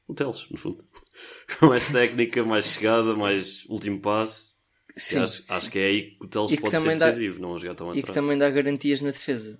[0.07, 0.83] o Teles, no fundo.
[1.61, 4.57] mais técnica, mais chegada, mais último passe.
[4.95, 5.45] Sim, acho, sim.
[5.47, 8.01] acho, que é aí que o Teles pode ser decisivo, dá, não jogar tão E
[8.01, 9.59] que também dá garantias na defesa.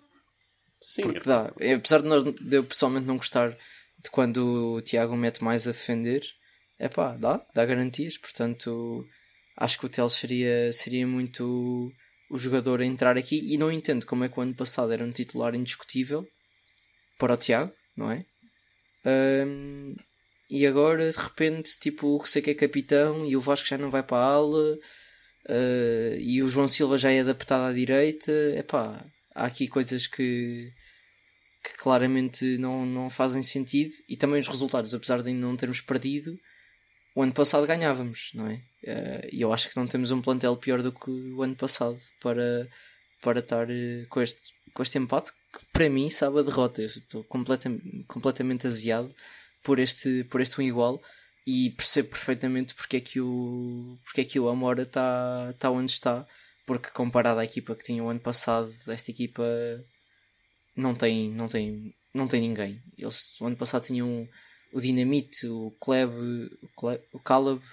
[0.81, 1.03] Sim.
[1.03, 1.23] Porque é.
[1.23, 1.53] dá.
[1.75, 5.71] Apesar de, nós, de eu pessoalmente não gostar de quando o Tiago mete mais a
[5.71, 6.23] defender,
[6.79, 8.17] é pá, dá, dá garantias.
[8.17, 9.05] Portanto,
[9.57, 11.91] acho que o Teles seria, seria muito
[12.29, 13.41] o jogador a entrar aqui.
[13.53, 16.27] E não entendo como é que o ano passado era um titular indiscutível
[17.17, 18.25] para o Tiago, não é?
[19.45, 19.95] Um,
[20.49, 24.03] e agora de repente, tipo, o que é capitão e o Vasco já não vai
[24.03, 24.77] para a aula
[25.49, 28.31] Uh, e o João Silva já é adaptado à direita.
[28.57, 29.03] Epá,
[29.37, 30.73] há aqui coisas que,
[31.63, 33.93] que claramente não, não fazem sentido.
[34.09, 36.37] E também os resultados, apesar de não termos perdido,
[37.15, 38.55] o ano passado ganhávamos, não é?
[38.83, 41.97] Uh, e eu acho que não temos um plantel pior do que o ano passado
[42.21, 42.67] para,
[43.21, 46.81] para estar uh, com, este, com este empate, que para mim sabe a derrota.
[46.81, 49.13] Eu estou completamente, completamente aziado
[49.63, 51.01] por este, por este um igual
[51.45, 55.91] e percebo perfeitamente porque é que o, porque é que o Amora está tá onde
[55.91, 56.27] está,
[56.67, 59.41] porque comparado à equipa que tinha o ano passado, esta equipa
[60.75, 62.83] não tem, não tem, não tem ninguém.
[62.97, 64.27] Eles o ano passado tinham
[64.73, 66.11] o Dinamite, o Kleb,
[66.61, 67.63] o, Kleb, o Caleb,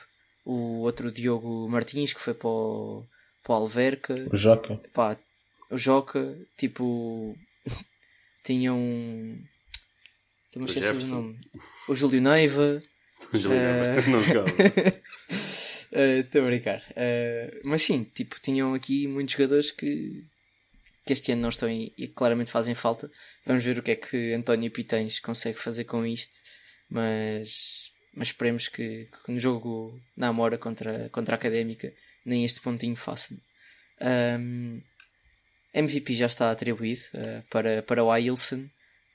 [0.44, 3.04] o outro Diogo Martins que foi para o,
[3.42, 5.18] para o Alverca, o Joca, pá,
[5.68, 7.36] o Joca, tipo,
[8.44, 8.78] tinham.
[10.52, 11.40] Também esqueci o nome.
[11.88, 12.80] O Júlio Neiva.
[13.32, 14.10] Uh...
[14.10, 14.50] não jogava.
[15.94, 16.82] Estou uh, a brincar.
[16.90, 20.24] Uh, mas sim, tipo, tinham aqui muitos jogadores que,
[21.06, 23.10] que este ano não estão e, claramente fazem falta.
[23.46, 26.42] Vamos ver o que é que António Pitães consegue fazer com isto.
[26.90, 31.92] Mas, mas esperemos que, que no jogo na Amora contra, contra a Académica
[32.24, 33.36] nem este pontinho faça.
[34.00, 34.80] Um,
[35.72, 38.68] MVP já está atribuído uh, para, para o Ailson.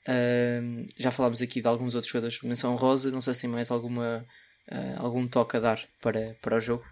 [0.08, 3.10] Uh, já falámos aqui de alguns outros jogadores de menção rosa.
[3.10, 4.26] Não sei se tem mais alguma,
[4.70, 6.84] uh, algum toque a dar para, para o jogo,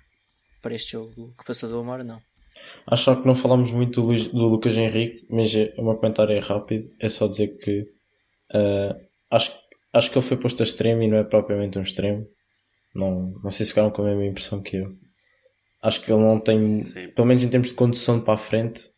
[0.63, 2.21] para este jogo que passou do Amor, não.
[2.87, 5.97] Acho só que não falámos muito do, Luís, do Lucas Henrique, mas é, o meu
[5.97, 6.91] comentário é rápido.
[7.01, 8.95] É só dizer que uh,
[9.31, 9.53] acho,
[9.93, 12.27] acho que ele foi posto a extremo e não é propriamente um extremo.
[12.95, 14.93] Não, não sei se ficaram com a mesma impressão que eu.
[15.83, 17.09] Acho que ele não tem, Sim.
[17.09, 18.91] pelo menos em termos de condução para a frente,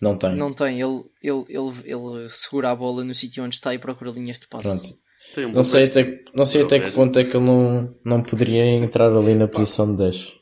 [0.00, 0.36] não tem.
[0.36, 0.80] Não tem.
[0.80, 4.46] Ele, ele, ele, ele segura a bola no sítio onde está e procura linhas de
[4.46, 4.98] passe.
[5.36, 8.64] Um não sei, até, não sei até que ponto é que ele não, não poderia
[8.64, 10.34] entrar ali na posição de 10.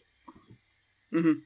[1.12, 1.42] Uhum.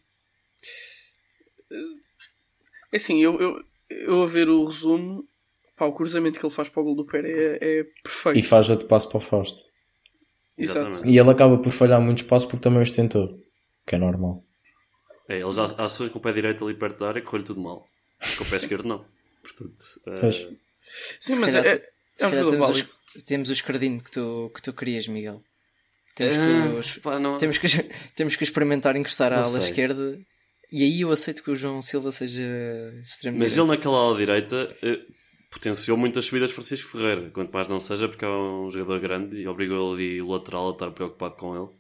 [2.93, 5.27] É assim, eu, eu, eu a ver o resumo,
[5.77, 8.39] pá, o cruzamento que ele faz para o gol do Pérez é, é perfeito.
[8.39, 9.65] E faz outro passo para o Fausto.
[10.59, 11.09] Exatamente.
[11.09, 13.39] E ele acaba por falhar muito espaço porque também os tentou.
[13.87, 14.45] Que é normal.
[15.29, 17.87] É, ele já ações com o pé direito ali perto da área correu-lhe tudo mal.
[18.37, 19.05] Com o pé esquerdo não.
[19.43, 19.83] Portanto,
[20.21, 20.37] Pois.
[21.19, 21.83] Sim, Se mas calhar é,
[22.19, 22.89] é um jogador válido.
[23.17, 25.43] Os, temos o escardino que tu, que tu querias, Miguel.
[26.15, 27.67] Temos, que, os- pá, não- temos, que,
[28.17, 28.99] temos que experimentar a
[29.31, 29.63] Não ala sei.
[29.63, 30.19] esquerda
[30.73, 32.43] e aí eu aceito que o João Silva seja
[33.03, 33.69] extremo Mas direito.
[33.71, 35.01] ele naquela ala direita eh,
[35.51, 37.31] potenciou muitas subidas de Francisco Ferreira.
[37.31, 40.73] Quanto mais não seja porque é um jogador grande e obrigou ali o lateral a
[40.73, 41.71] estar preocupado com ele.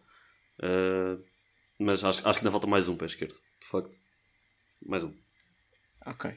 [0.62, 1.18] Eh,
[1.78, 3.34] mas acho, acho que ainda falta mais um pé esquerdo.
[3.60, 3.96] De facto.
[4.84, 5.12] Mais um.
[6.06, 6.32] Ok.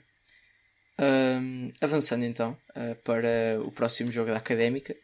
[0.98, 4.96] Ahm, avançando então ah, para o próximo jogo da Académica,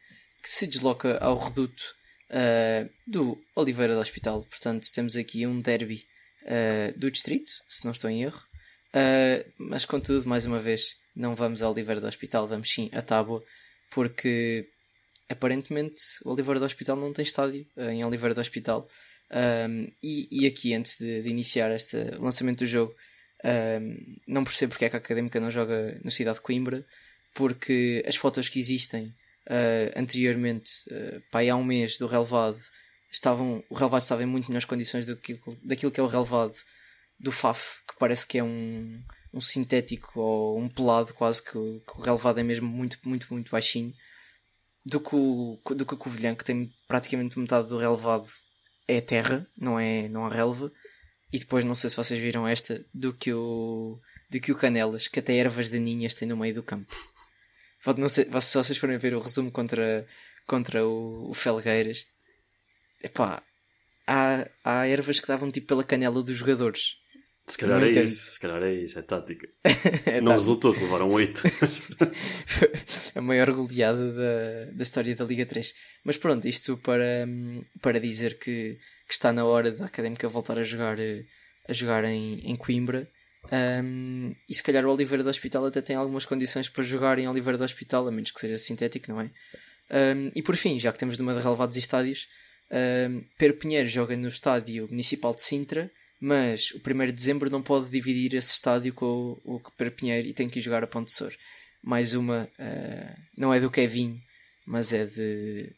[0.42, 1.96] que se desloca ao reduto
[2.30, 4.44] ah, do Oliveira do Hospital.
[4.44, 6.06] Portanto, temos aqui um derby
[6.46, 8.44] ah, do distrito, se não estou em erro.
[9.58, 13.44] Mas contudo, mais uma vez, não vamos a Oliveira do Hospital, vamos sim a Tábua,
[13.92, 14.68] porque
[15.28, 18.88] aparentemente o Oliveira do Hospital não tem estádio em Oliveira do Hospital.
[19.32, 22.96] Ahm, e, e aqui, antes de, de iniciar este lançamento do jogo,
[23.44, 26.86] ahm, não percebo porque é que a Académica não joga no Cidade de Coimbra,
[27.34, 29.14] porque as fotos que existem
[29.50, 32.60] ah, anteriormente, uh, pá, há um mês, do relevado,
[33.12, 36.56] estavam, o relevado estava em muito melhores condições do que, daquilo que é o relevado
[37.20, 39.02] do FAF, que parece que é um,
[39.34, 43.50] um sintético ou um pelado, quase que, que o relevado é mesmo muito, muito, muito
[43.52, 43.92] baixinho,
[44.86, 48.28] do que o, do que o Covilhã, que tem praticamente metade do relevado
[48.88, 50.72] é terra, não é, não há relva.
[51.32, 55.08] E depois, não sei se vocês viram esta, do que o, do que o Canelas,
[55.08, 56.94] que até ervas daninhas tem no meio do campo.
[57.98, 60.06] Não sei, se vocês forem ver o resumo contra,
[60.46, 62.08] contra o, o Felgueiras,
[63.04, 63.42] epá,
[64.06, 66.98] há, há ervas que davam tipo pela canela dos jogadores.
[67.50, 68.04] Se calhar Não é entendo.
[68.04, 68.30] isso.
[68.30, 69.00] Se calhar é isso.
[69.00, 69.48] É tática.
[70.06, 71.42] É não resultou, levaram 8.
[73.16, 75.74] a maior goleada da, da história da Liga 3.
[76.04, 77.28] Mas pronto, isto para,
[77.82, 78.78] para dizer que,
[79.10, 81.26] que está na hora da Académica voltar a jogar, eh,
[81.68, 83.10] a jogar em, em Coimbra.
[83.52, 87.28] Hum, e se calhar o Oliveira do Hospital até tem algumas condições para jogar em
[87.28, 89.32] Oliveira do Hospital, a menos que seja sintético, não é?
[89.92, 92.28] Hum, e por fim, já que temos numa de relevados estádios,
[93.10, 95.90] hum, Pedro Pinheiro joga no estádio municipal de Sintra,
[96.22, 100.28] mas o 1 de dezembro não pode dividir esse estádio com o, o Pedro Pinheiro
[100.28, 101.34] e tem que ir jogar a Ponte Sor.
[101.82, 104.22] Mais uma, ah, não é do Kevin,
[104.68, 105.74] mas é de.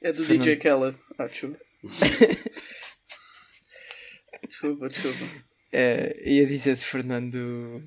[0.00, 0.44] É do Fernando.
[0.44, 0.98] DJ Khaled.
[1.18, 1.28] Ah,
[4.46, 4.88] desculpa.
[4.88, 5.24] desculpa,
[5.74, 7.82] ah, ia dizer de Fernando,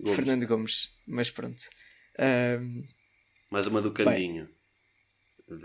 [0.00, 0.16] Gomes.
[0.16, 1.62] Fernando Gomes, mas pronto.
[2.18, 2.82] Ahm,
[3.50, 4.48] Mais uma do Candinho.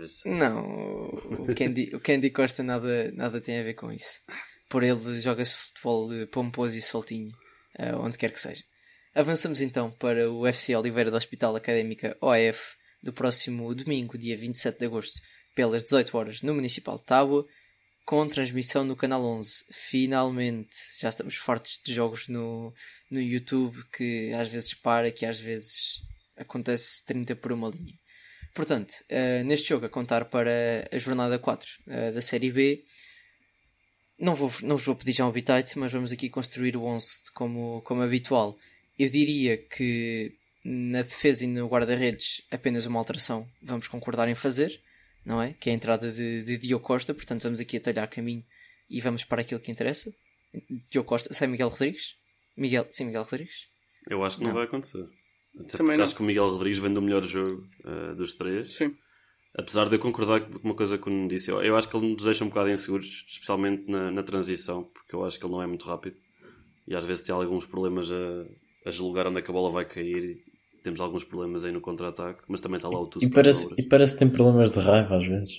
[0.06, 4.20] Se- não, o Candy, o Candy Costa nada, nada tem a ver com isso.
[4.68, 7.32] Por ele joga-se futebol de pomposo e soltinho,
[7.78, 8.62] ah, onde quer que seja.
[9.14, 12.60] Avançamos então para o FC Oliveira do Hospital Académica OAF
[13.02, 15.20] do próximo domingo, dia 27 de agosto,
[15.54, 17.44] pelas 18 horas no Municipal de Tábua,
[18.04, 19.64] com transmissão no Canal 11.
[19.70, 22.74] Finalmente, já estamos fartos de jogos no,
[23.10, 26.02] no YouTube que às vezes para, que às vezes
[26.36, 27.94] acontece 30 por uma linha.
[28.54, 32.84] Portanto, eh, neste jogo a contar para a jornada 4 eh, da Série B,
[34.18, 37.32] não, vou, não vos vou pedir já um habitat, mas vamos aqui construir o 11
[37.32, 38.58] como, como habitual.
[38.98, 44.80] Eu diria que na defesa e no guarda-redes apenas uma alteração vamos concordar em fazer,
[45.24, 45.52] não é?
[45.54, 48.44] Que é a entrada de, de Diogo Costa, portanto vamos aqui a talhar caminho
[48.88, 50.12] e vamos para aquilo que interessa.
[50.90, 52.14] Diogo Costa, sai Miguel Rodrigues?
[52.56, 53.68] Miguel, sim, Miguel Rodrigues?
[54.08, 54.56] Eu acho que não, Não.
[54.56, 55.04] vai acontecer.
[55.58, 56.04] Até Também porque não.
[56.04, 58.74] acho que o Miguel Rodrigues vem do melhor jogo eh, dos três.
[58.74, 58.94] Sim.
[59.54, 61.96] Apesar de eu concordar com uma coisa que o Nuno disse, eu, eu acho que
[61.96, 65.52] ele nos deixa um bocado inseguros, especialmente na, na transição, porque eu acho que ele
[65.52, 66.16] não é muito rápido
[66.88, 68.46] e às vezes tem alguns problemas a,
[68.86, 70.42] a julgar onde é que a bola vai cair.
[70.82, 73.82] Temos alguns problemas aí no contra-ataque, mas também está lá o Tusso E parece, e
[73.82, 75.58] parece que tem problemas de raiva às vezes.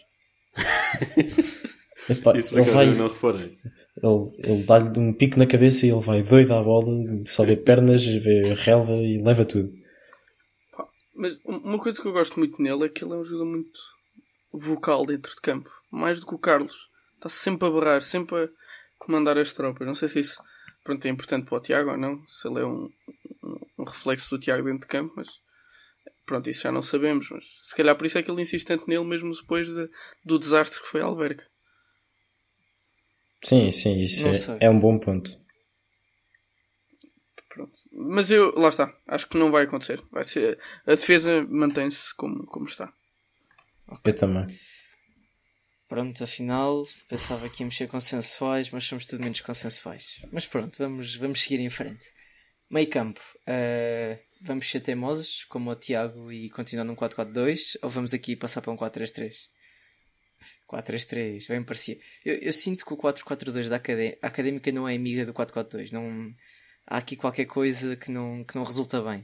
[2.09, 3.57] Epá, Isso por ele acaso vai, eu não reparei.
[4.03, 6.85] ele, ele dá-lhe um pico na cabeça e ele vai doido à bola,
[7.25, 9.71] só vê pernas, vê relva e leva tudo.
[11.15, 13.45] Mas um- uma coisa que eu gosto muito nele é que ele é um jogador
[13.49, 13.79] muito
[14.51, 15.71] vocal dentro de campo.
[15.89, 16.89] Mais do que o Carlos.
[17.15, 18.49] Está sempre a berrar, sempre a
[18.99, 19.87] comandar as tropas.
[19.87, 20.41] Não sei se isso
[20.83, 22.21] pronto, é importante para o Tiago ou não.
[22.27, 22.89] Se ele é um,
[23.83, 25.29] um, reflexo do Tiago dentro de campo, mas
[26.25, 27.29] pronto, isso já não sabemos.
[27.29, 29.89] Mas se calhar por isso é que ele insiste tanto nele, mesmo depois de-
[30.25, 31.45] do desastre que foi a Alverca.
[33.43, 35.37] Sim, sim, isso é, é um bom ponto.
[37.49, 37.73] Pronto.
[37.91, 40.01] Mas eu, lá está, acho que não vai acontecer.
[40.11, 42.91] Vai ser, a defesa mantém-se como, como está.
[44.03, 44.47] Eu também.
[45.87, 50.23] Pronto, afinal, pensava que íamos ser consensuais, mas somos tudo menos consensuais.
[50.31, 52.03] Mas pronto, vamos, vamos seguir em frente.
[52.73, 58.15] Meio campo, eh, vamos ser teimosos, como o Tiago, e continuar num 4-4-2, ou vamos
[58.15, 59.47] aqui passar para um 4-3-3?
[60.67, 61.99] 4-3-3, bem parecia.
[62.25, 65.91] Eu, eu, sinto que o 4-4-2 da acadé académica não é amiga do 4-4-2.
[65.91, 66.33] Não,
[66.87, 69.19] há aqui qualquer coisa que não, que não resulta bem.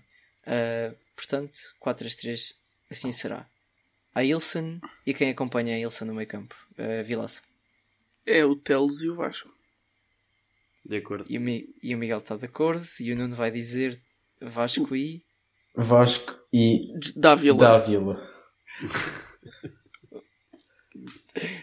[0.46, 2.54] Uh, portanto, 4-3-3
[2.92, 3.48] assim será.
[4.14, 6.56] A Ilson e quem acompanha a Ilson no meio campo?
[6.74, 7.42] Uh, Vilaça.
[8.28, 9.59] É o Teles e o Vasco.
[10.90, 11.26] De acordo.
[11.30, 12.84] E o, Mi e o Miguel está de acordo.
[13.00, 14.02] E o Nuno vai dizer
[14.42, 15.24] Vasco e.
[15.76, 16.92] Vasco e.
[17.16, 17.60] Dávila.
[17.60, 18.14] Dávila.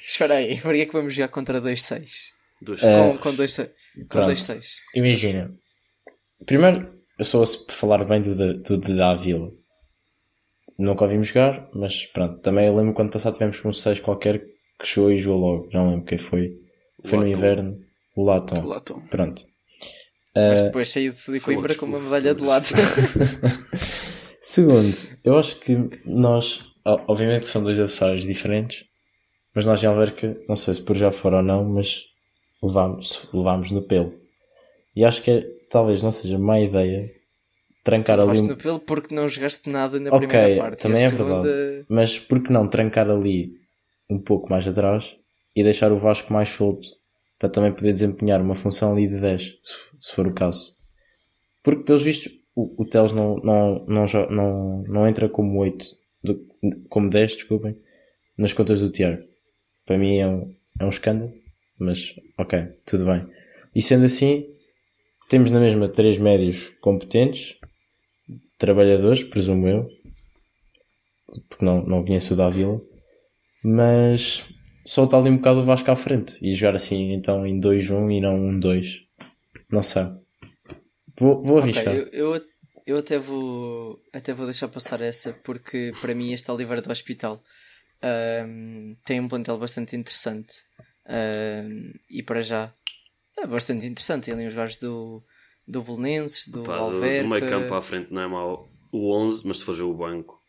[0.01, 2.31] Espera aí, por que é que vamos jogar contra 2-6?
[2.63, 3.71] Uh, com 2-6.
[4.09, 4.77] Com 2-6.
[4.95, 5.53] Imagina.
[6.47, 9.51] Primeiro, eu sou por falar bem do, do, do Dávila.
[10.79, 12.41] Nunca ouvimos jogar, mas pronto.
[12.41, 14.39] Também eu lembro quando passado tivemos um 6 qualquer
[14.79, 15.69] que chegou e jogou logo.
[15.73, 16.61] Não lembro quem foi.
[17.05, 17.86] Foi no inverno.
[18.17, 18.63] O Latom.
[18.63, 19.01] O Latom.
[19.09, 19.45] Pronto.
[20.35, 22.67] Mas uh, depois saiu de Coimbra com uma medalha de lado.
[24.41, 28.85] Segundo, eu acho que nós, obviamente que são dois adversários diferentes,
[29.55, 32.05] mas nós já ver que, não sei se por já for ou não, mas
[32.63, 34.15] levámos, levámos no pelo.
[34.95, 37.11] E acho que é, talvez não seja má ideia
[37.85, 38.41] trancar ali.
[38.41, 38.47] Um...
[38.47, 40.83] no pelo porque não jogaste nada na okay, primeira parte.
[40.83, 41.43] Também é segunda...
[41.43, 41.87] verdade.
[41.89, 43.53] Mas por que não trancar ali
[44.09, 45.17] um pouco mais atrás
[45.55, 46.96] e deixar o Vasco mais solto
[47.39, 50.73] para também poder desempenhar uma função ali de 10, se, se for o caso.
[51.63, 55.87] Porque, pelos vistos, o, o Teles não, não, não, não, não entra como 8,
[56.23, 56.47] do,
[56.89, 57.77] como 10, desculpem,
[58.39, 59.23] nas contas do Tiago.
[59.85, 61.33] Para mim é um, é um escândalo,
[61.79, 63.27] mas ok, tudo bem.
[63.75, 64.47] E sendo assim,
[65.29, 67.59] temos na mesma três médios competentes,
[68.59, 69.89] trabalhadores, presumo eu,
[71.49, 72.81] porque não, não conheço o da Vila,
[73.63, 74.49] mas
[74.87, 78.21] solta ali um bocado o Vasco à frente e jogar assim então em 2-1 e
[78.21, 79.01] não 1-2.
[79.71, 80.05] Não sei.
[81.19, 81.95] Vou, vou arriscar.
[81.95, 82.43] Okay, eu, eu,
[82.87, 87.43] eu, até, vou, até vou deixar passar essa porque para mim este Oliveira do Hospital
[88.47, 90.55] um, tem um plantel bastante interessante
[91.09, 92.73] um, e para já
[93.37, 94.25] é bastante interessante.
[94.25, 95.23] Tem ali os gajos do,
[95.67, 97.23] do Belenenses, do Pá, Alverca.
[97.23, 99.83] Do, do meio campo à frente não é mau o 11, mas se for ver
[99.83, 100.41] o banco,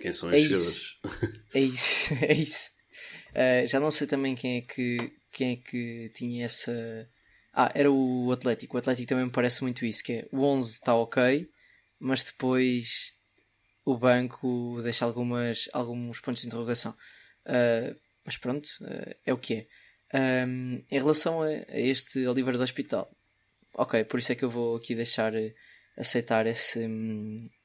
[0.00, 0.96] quem são é os é isso.
[1.54, 2.77] é isso, é isso.
[3.38, 7.08] Uh, já não sei também quem é que quem é que tinha essa.
[7.52, 8.76] Ah, era o Atlético.
[8.76, 11.48] O Atlético também me parece muito isso, que é o 11 está ok,
[12.00, 13.14] mas depois
[13.84, 16.92] o banco deixa algumas, alguns pontos de interrogação.
[17.46, 20.46] Uh, mas pronto, uh, é o que é.
[20.46, 23.10] Um, em relação a, a, este Oliver do Hospital,
[23.74, 25.32] ok, por isso é que eu vou aqui deixar
[25.96, 26.88] aceitar esse,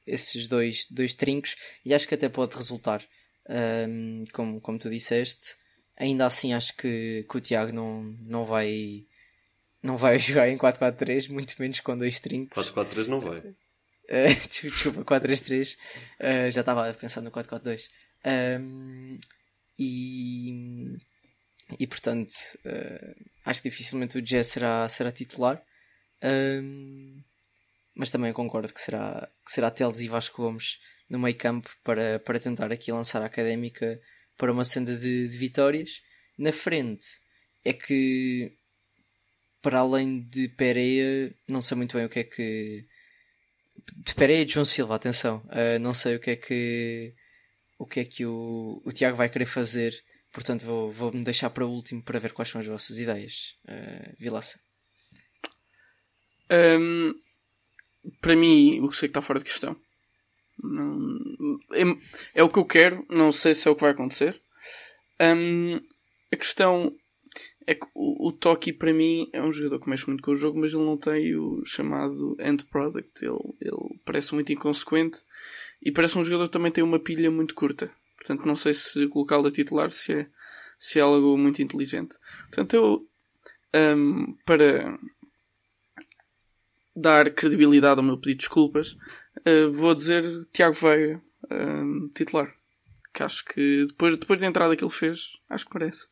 [0.06, 3.02] esses dois, dois trincos e acho que até pode resultar
[3.48, 5.56] um, como, como tu disseste.
[5.96, 9.06] Ainda assim, acho que, que o Tiago não, não vai
[9.82, 12.72] não vai jogar em 4-4-3, muito menos com dois trincos.
[12.72, 13.38] 4-4-3 não vai.
[13.38, 15.76] Uh, desculpa, 4-3-3.
[16.18, 17.88] Uh, já estava a pensar no 4-4-2.
[18.26, 19.18] Um,
[19.78, 20.96] e,
[21.78, 22.32] e portanto,
[22.64, 25.62] uh, acho que dificilmente o Jazz será, será titular.
[26.22, 27.22] Um,
[27.94, 30.78] mas também concordo que será, que será Teles e Vasco Gomes
[31.08, 34.00] no meio campo para, para tentar aqui lançar a académica
[34.36, 36.02] para uma senda de, de vitórias.
[36.38, 37.06] Na frente
[37.64, 38.52] é que
[39.62, 42.84] para além de Pereira, não sei muito bem o que é que.
[43.96, 45.38] De Pereira e de João Silva, atenção.
[45.46, 47.14] Uh, não sei o que é que.
[47.78, 49.94] O que é que o, o Tiago vai querer fazer.
[50.32, 53.56] Portanto, vou, vou me deixar para o último para ver quais são as vossas ideias.
[53.64, 54.60] Uh, Vilaça.
[56.50, 57.14] Um,
[58.20, 59.76] para mim, o que sei que está fora de questão
[60.62, 61.18] não,
[61.72, 61.82] é,
[62.40, 64.40] é, o que eu quero, não sei se é o que vai acontecer.
[65.20, 65.80] Um,
[66.32, 66.94] a questão
[67.66, 70.36] é que o, o Toki para mim é um jogador que mexe muito com o
[70.36, 73.24] jogo, mas ele não tem o chamado end product.
[73.24, 75.20] Ele, ele parece muito inconsequente
[75.82, 77.92] e parece um jogador que também tem uma pilha muito curta.
[78.16, 80.26] Portanto, não sei se colocá-lo a titular se é,
[80.78, 82.16] se é algo muito inteligente.
[82.48, 83.08] Portanto, eu
[83.74, 84.98] um, para
[86.94, 88.96] dar credibilidade ao meu pedido de desculpas,
[89.46, 92.54] uh, vou dizer Tiago Veiga uh, titular.
[93.12, 96.08] Que acho que depois, depois da entrada que ele fez, acho que merece.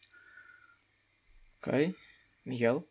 [1.60, 1.94] Ok.
[2.44, 2.88] Miguel?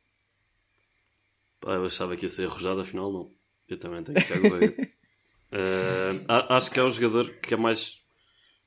[1.59, 3.31] Pá, eu achava que ia ser arrojado, afinal não.
[3.67, 4.81] Eu também tenho Tiago Veiga.
[5.53, 8.01] uh, acho que é o jogador que é mais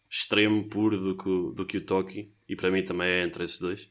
[0.09, 2.33] extremo, puro do que, do que o Toki.
[2.49, 3.91] E para mim também é entre esses dois.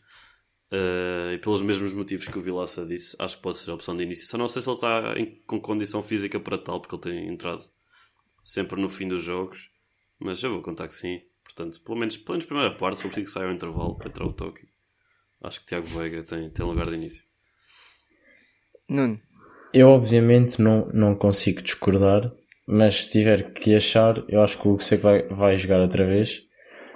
[0.73, 3.95] Uh, e pelos mesmos motivos que o Vilaça disse, acho que pode ser a opção
[3.95, 4.25] de início.
[4.25, 7.31] Só não sei se ele está em, com condição física para tal, porque ele tem
[7.31, 7.63] entrado
[8.43, 9.69] sempre no fim dos jogos.
[10.19, 11.21] Mas eu vou contar que sim.
[11.43, 14.25] Portanto, pelo menos, pelo menos primeira parte, se preciso que saia o intervalo para entrar
[14.25, 14.67] o Tóquio.
[15.43, 17.23] Acho que Tiago Veiga tem, tem lugar de início.
[18.89, 19.21] Nuno.
[19.73, 22.31] Eu obviamente não, não consigo discordar,
[22.65, 26.41] mas se tiver que achar, eu acho que o Hugo vai, vai jogar outra vez.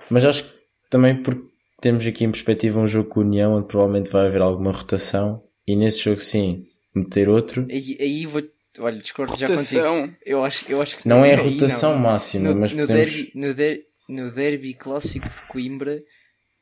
[0.10, 0.58] Mas acho que
[0.90, 4.72] também porque temos aqui em perspectiva um jogo com União onde provavelmente vai haver alguma
[4.72, 6.66] rotação e nesse jogo sim,
[6.96, 7.68] meter outro.
[7.70, 8.42] Aí, aí vou.
[8.80, 9.82] Olha, discordo já contigo.
[9.82, 10.16] Rotação.
[10.26, 12.00] Eu acho, eu acho que Não é a rotação não.
[12.00, 13.12] máxima, No, mas no podemos.
[13.12, 16.04] derby, no, der- no derby clássico de Coimbra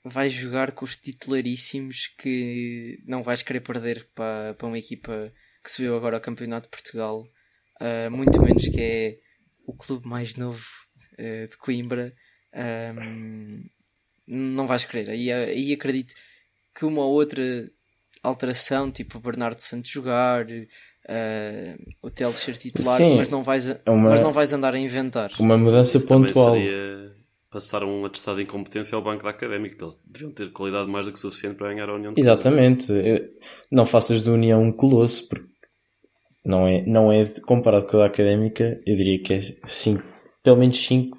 [0.03, 5.71] vais jogar com os titularíssimos que não vais querer perder para, para uma equipa que
[5.71, 7.27] subiu agora ao Campeonato de Portugal,
[7.81, 9.17] ah, muito menos que é
[9.65, 10.63] o clube mais novo
[11.19, 12.13] ah, de Coimbra.
[12.53, 13.63] Ahm,
[14.27, 15.09] não vais querer.
[15.09, 16.13] Aí, aí acredito
[16.77, 17.41] que uma ou outra
[18.23, 20.45] alteração, tipo o Bernardo Santos jogar,
[21.07, 24.51] ah, o Teles ser titular, Sim, mas, não vais, a- é uma- mas não vais
[24.53, 25.31] andar a inventar.
[25.39, 26.53] Uma mudança Isso pontual.
[26.55, 27.13] seria
[27.51, 31.05] passar um atestado de incompetência ao banco da académica, que eles deviam ter qualidade mais
[31.05, 32.91] do que suficiente para ganhar a União Exatamente.
[32.91, 33.29] Eu-
[33.71, 35.47] Não faças do União um colosso, porque
[36.43, 40.03] não é, não é comparado com a da académica, eu diria que é cinco,
[40.43, 41.17] pelo menos 5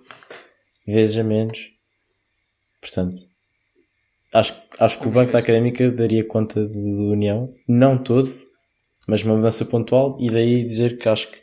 [0.87, 1.71] vezes a menos.
[2.87, 3.17] Portanto,
[4.33, 8.31] acho, acho que o banco da académica daria conta de, de União, não todo,
[9.09, 11.39] mas uma mudança pontual, e daí dizer que acho que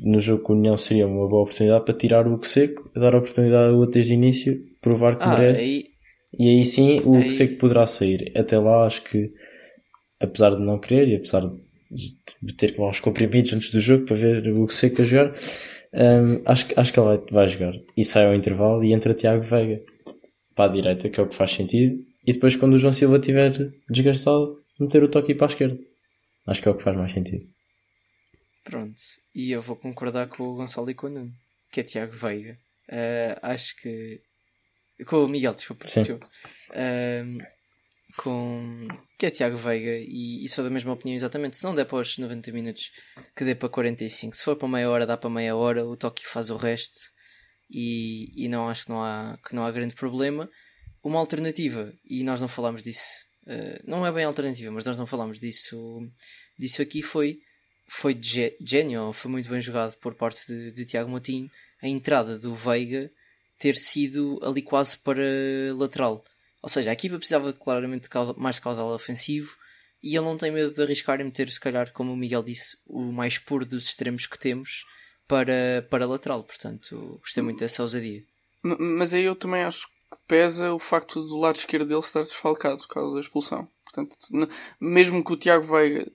[0.00, 3.14] no jogo com a União seria uma boa oportunidade para tirar o que seco, dar
[3.14, 5.62] a oportunidade ao outro desde o início, provar que Ah, merece.
[5.76, 5.88] aí,
[6.38, 8.30] E aí sim o Aí- que que poderá sair.
[8.36, 9.32] Até lá acho que,
[10.20, 11.40] apesar de não querer e apesar
[12.42, 15.04] de ter que levar uns comprimidos antes do jogo para ver o que que a
[15.06, 15.32] jogar,
[15.94, 17.72] hum, acho, que- acho que ele vai, vai jogar.
[17.96, 19.80] E sai ao intervalo e entra Tiago Veiga
[20.58, 22.04] para a direita, que é o que faz sentido.
[22.26, 23.52] E depois quando o João Silva estiver
[23.88, 25.78] desgastado, meter o toque para a esquerda.
[26.48, 27.46] Acho que é o que faz mais sentido.
[28.64, 29.00] pronto.
[29.32, 31.32] E eu vou concordar com o Gonçalo e com o Nuno,
[31.70, 32.58] que é Tiago Veiga.
[32.90, 34.20] Ah, acho que.
[35.06, 35.86] Com o Miguel, desculpa.
[36.74, 37.38] Ahm,
[38.16, 38.88] com.
[39.16, 41.56] Que é Tiago Veiga e, e sou da mesma opinião exatamente.
[41.56, 42.90] Se não der para os 90 minutos,
[43.36, 44.36] que dê para 45.
[44.36, 45.86] Se for para meia hora, dá para meia hora.
[45.86, 46.98] O Toque faz o resto.
[47.70, 50.48] E, e não acho que não, há, que não há grande problema.
[51.02, 55.06] Uma alternativa, e nós não falámos disso, eh, não é bem alternativa, mas nós não
[55.06, 56.00] falámos disso,
[56.58, 57.40] disso aqui, foi,
[57.88, 58.18] foi
[58.60, 61.50] gênio, foi muito bem jogado por parte de, de Tiago Moutinho,
[61.80, 63.10] a entrada do Veiga
[63.58, 65.22] ter sido ali quase para
[65.76, 66.24] lateral.
[66.60, 69.56] Ou seja, a equipa precisava claramente de cauda- mais de caudal ofensivo
[70.02, 72.76] e ele não tem medo de arriscar e meter, se calhar, como o Miguel disse,
[72.86, 74.84] o mais puro dos extremos que temos
[75.28, 76.42] para, para lateral.
[76.42, 78.24] Portanto, gostei muito dessa ousadia.
[78.62, 82.78] Mas aí eu também acho que pesa o facto do lado esquerdo dele estar desfalcado
[82.78, 83.68] por causa da expulsão.
[83.84, 84.16] Portanto,
[84.80, 86.10] mesmo que o Tiago Veiga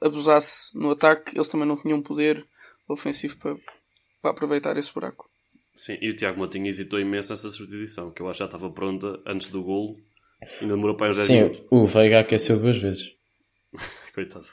[0.00, 2.44] abusasse no ataque, eles também não tinham poder
[2.88, 3.56] ofensivo para,
[4.20, 5.28] para aproveitar esse buraco.
[5.74, 8.70] Sim, e o Tiago Matinho hesitou imenso nessa substituição, que eu acho que já estava
[8.70, 9.98] pronta antes do golo
[10.42, 11.62] e ainda demorou para os 10 Sim, minutos.
[11.70, 13.12] o Veiga aqueceu duas vezes.
[14.14, 14.46] Coitado.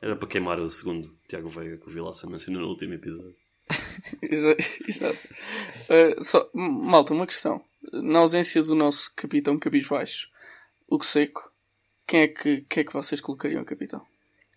[0.00, 3.34] Era para queimar o segundo Tiago Veiga que o Vilaça mencionou no último episódio.
[4.22, 4.56] Exa-
[4.88, 5.18] Exato.
[5.90, 7.60] Uh, só, malta, uma questão.
[7.92, 10.28] Na ausência do nosso capitão cabisbaixo,
[10.88, 11.50] o que seco,
[12.06, 14.00] quem é que, quem é que vocês colocariam capitão?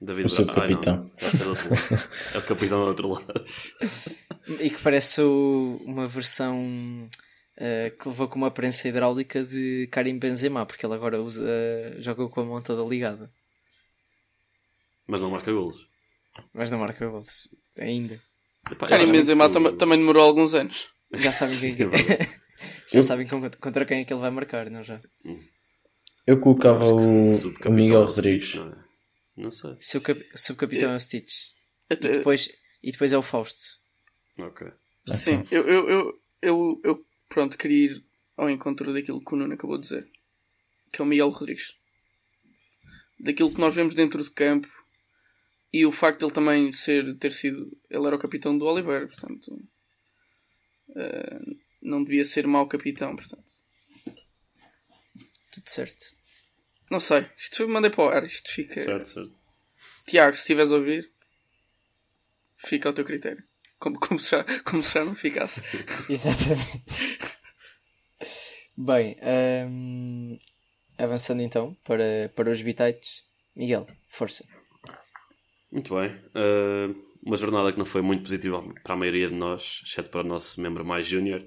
[0.02, 1.12] David O seu Bra- Ah, capitão.
[1.22, 2.10] Outro lado.
[2.34, 3.46] É o capitão do outro lado.
[4.60, 7.08] E que parece uma versão
[7.58, 11.96] eh, que levou com uma prensa hidráulica de Karim Benzema, porque ele agora usa, eh,
[12.00, 13.32] joga com a mão toda ligada,
[15.12, 15.88] Mas não marca golos.
[16.54, 18.20] mas não marca gols ainda.
[18.72, 20.88] Epá, Karim acho Benzema que- tam- também demorou alguns anos.
[21.14, 22.42] Já sabem, Sim, quem, é verdade.
[22.88, 25.02] já sabem contra quem é que ele vai marcar, não já?
[26.26, 26.96] Eu colocava o,
[27.72, 28.56] Miguel é Stitch, Rodrigues.
[28.56, 28.84] não, é?
[29.38, 29.76] não sei.
[29.82, 31.34] Se o cap- subcapitão é o Stitch
[31.90, 32.48] e Até- depois,
[32.82, 33.62] e depois é o Fausto.
[34.38, 34.68] Ok.
[35.08, 38.06] Sim, eu, eu, eu, eu, eu, pronto, queria ir
[38.38, 40.08] ao encontro daquilo que o Nuno acabou de dizer,
[40.94, 41.74] que é o Miguel Rodrigues.
[43.20, 44.68] Daquilo que nós vemos dentro de campo
[45.74, 49.08] e o facto de ele também ser, ter sido, ele era o capitão do Oliveira,
[49.08, 49.64] portanto,
[50.96, 51.40] eh,
[51.82, 53.52] não devia ser mau capitão, portanto.
[55.52, 56.06] Tudo certo.
[56.90, 58.80] Não sei, isto foi, mandei para o ar, isto fica.
[58.80, 59.40] Certo, certo.
[60.06, 61.10] Tiago, se estiveres a ouvir,
[62.58, 63.44] fica ao teu critério.
[63.80, 65.62] Como, como, se, já, como se já não ficasse.
[66.10, 66.84] Exatamente.
[68.78, 69.18] Bem,
[69.68, 70.38] hum,
[70.98, 73.26] avançando então para, para os bitites.
[73.56, 74.46] Miguel, força.
[75.72, 76.10] Muito bem.
[76.36, 80.22] Uh, uma jornada que não foi muito positiva para a maioria de nós, exceto para
[80.22, 81.44] o nosso membro mais júnior,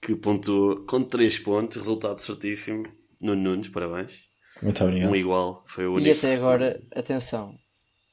[0.00, 2.84] que pontuou com 3 pontos, resultado certíssimo.
[3.20, 4.28] Nuno Nunes, parabéns.
[4.62, 5.10] Muito obrigado.
[5.10, 6.18] Um igual, foi o E único.
[6.18, 7.58] até agora, atenção,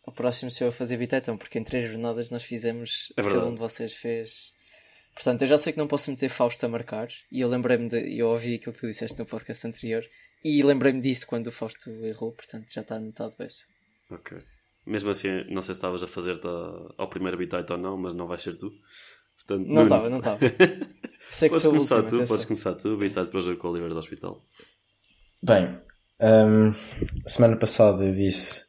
[0.08, 3.46] o próximo sou eu a fazer bitetão, porque em três jornadas nós fizemos, É cada
[3.46, 4.54] um de vocês fez.
[5.14, 8.18] Portanto, eu já sei que não posso meter Fausto a marcar, e eu lembrei-me de.
[8.18, 10.04] Eu ouvi aquilo que tu disseste no podcast anterior,
[10.44, 13.66] e lembrei-me disso quando o Fausto errou, portanto já está anotado essa.
[14.10, 14.38] Ok.
[14.86, 16.48] Mesmo assim, não sei se estavas a fazer-te
[16.98, 18.72] ao primeiro habitat ou não, mas não vai ser tu.
[19.38, 20.40] Portanto, Não estava, não estava.
[21.32, 22.28] Sei que Podes começar tu, atenção.
[22.28, 24.42] podes começar tu, habitado para o jogo com o Oliver do Hospital.
[25.42, 25.70] Bem,
[26.20, 26.74] hum,
[27.28, 28.66] semana passada eu disse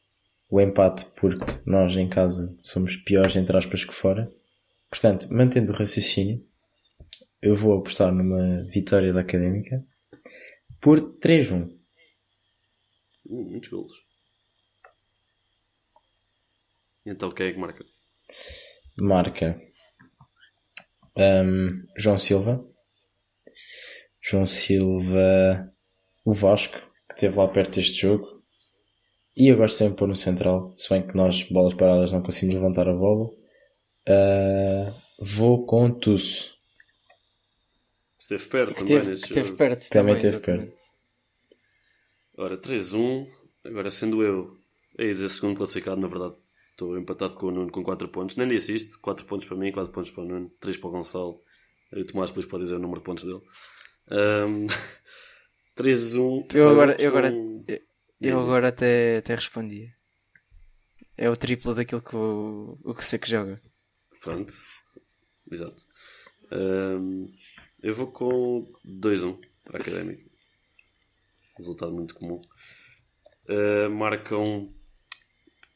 [0.51, 4.31] o empate porque nós em casa somos piores, entre aspas, que fora.
[4.91, 6.45] Portanto, mantendo o raciocínio,
[7.41, 9.83] eu vou apostar numa vitória da Académica
[10.81, 11.71] por 3-1.
[13.29, 13.93] Hum, muitos golos.
[17.05, 17.85] Então quem é que marca?
[18.97, 19.61] Marca
[21.17, 22.61] hum, João Silva.
[24.21, 25.73] João Silva,
[26.25, 26.79] o Vasco,
[27.09, 28.43] que esteve lá perto deste jogo.
[29.37, 32.23] E eu gosto sempre de pôr no central, se bem que nós, bolas paradas, não
[32.23, 33.31] conseguimos levantar a bola.
[34.07, 36.53] Ah, vou com Tusso.
[38.21, 40.21] Esteve perto Que também teve, que perto Também também.
[40.21, 40.77] teve exatamente.
[42.39, 43.27] Ora, 3-1.
[43.65, 44.57] Agora sendo eu,
[44.99, 46.41] eis a segundo classificado, na verdade.
[46.83, 48.35] Estou empatado com o Nuno com 4 pontos.
[48.35, 48.99] Nem disse isto.
[49.01, 51.41] 4 pontos para mim, 4 pontos para o Nuno, 3 para o Gonçalo.
[51.93, 53.41] O Tomás depois pode dizer o número de pontos dele.
[54.11, 54.66] Um,
[55.76, 56.53] 3-1.
[56.55, 57.33] Eu agora- eu agora-
[58.20, 59.95] Eu agora até, até respondia.
[61.16, 63.62] É o triplo daquilo que o, o que sei que joga.
[64.20, 64.53] Pronto.
[65.51, 65.85] Exato.
[66.51, 67.33] Um,
[67.80, 70.28] eu vou com 2-1 para a Académica.
[71.57, 72.43] Resultado muito comum.
[73.49, 74.74] Uh, marcam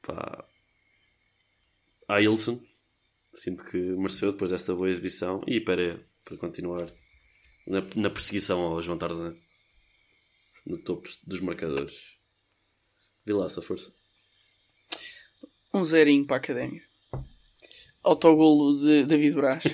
[0.02, 0.44] pá,
[2.08, 2.60] Ailson.
[3.34, 5.42] Sinto que mereceu depois desta boa exibição.
[5.46, 6.90] E Pereira para continuar
[7.66, 9.34] na, na perseguição ao João Tarzan.
[10.66, 11.94] No topo dos marcadores.
[13.24, 13.92] Vilaça, força.
[15.74, 16.84] Um zerinho para a Académica.
[18.02, 19.64] Autogolo de David Braz.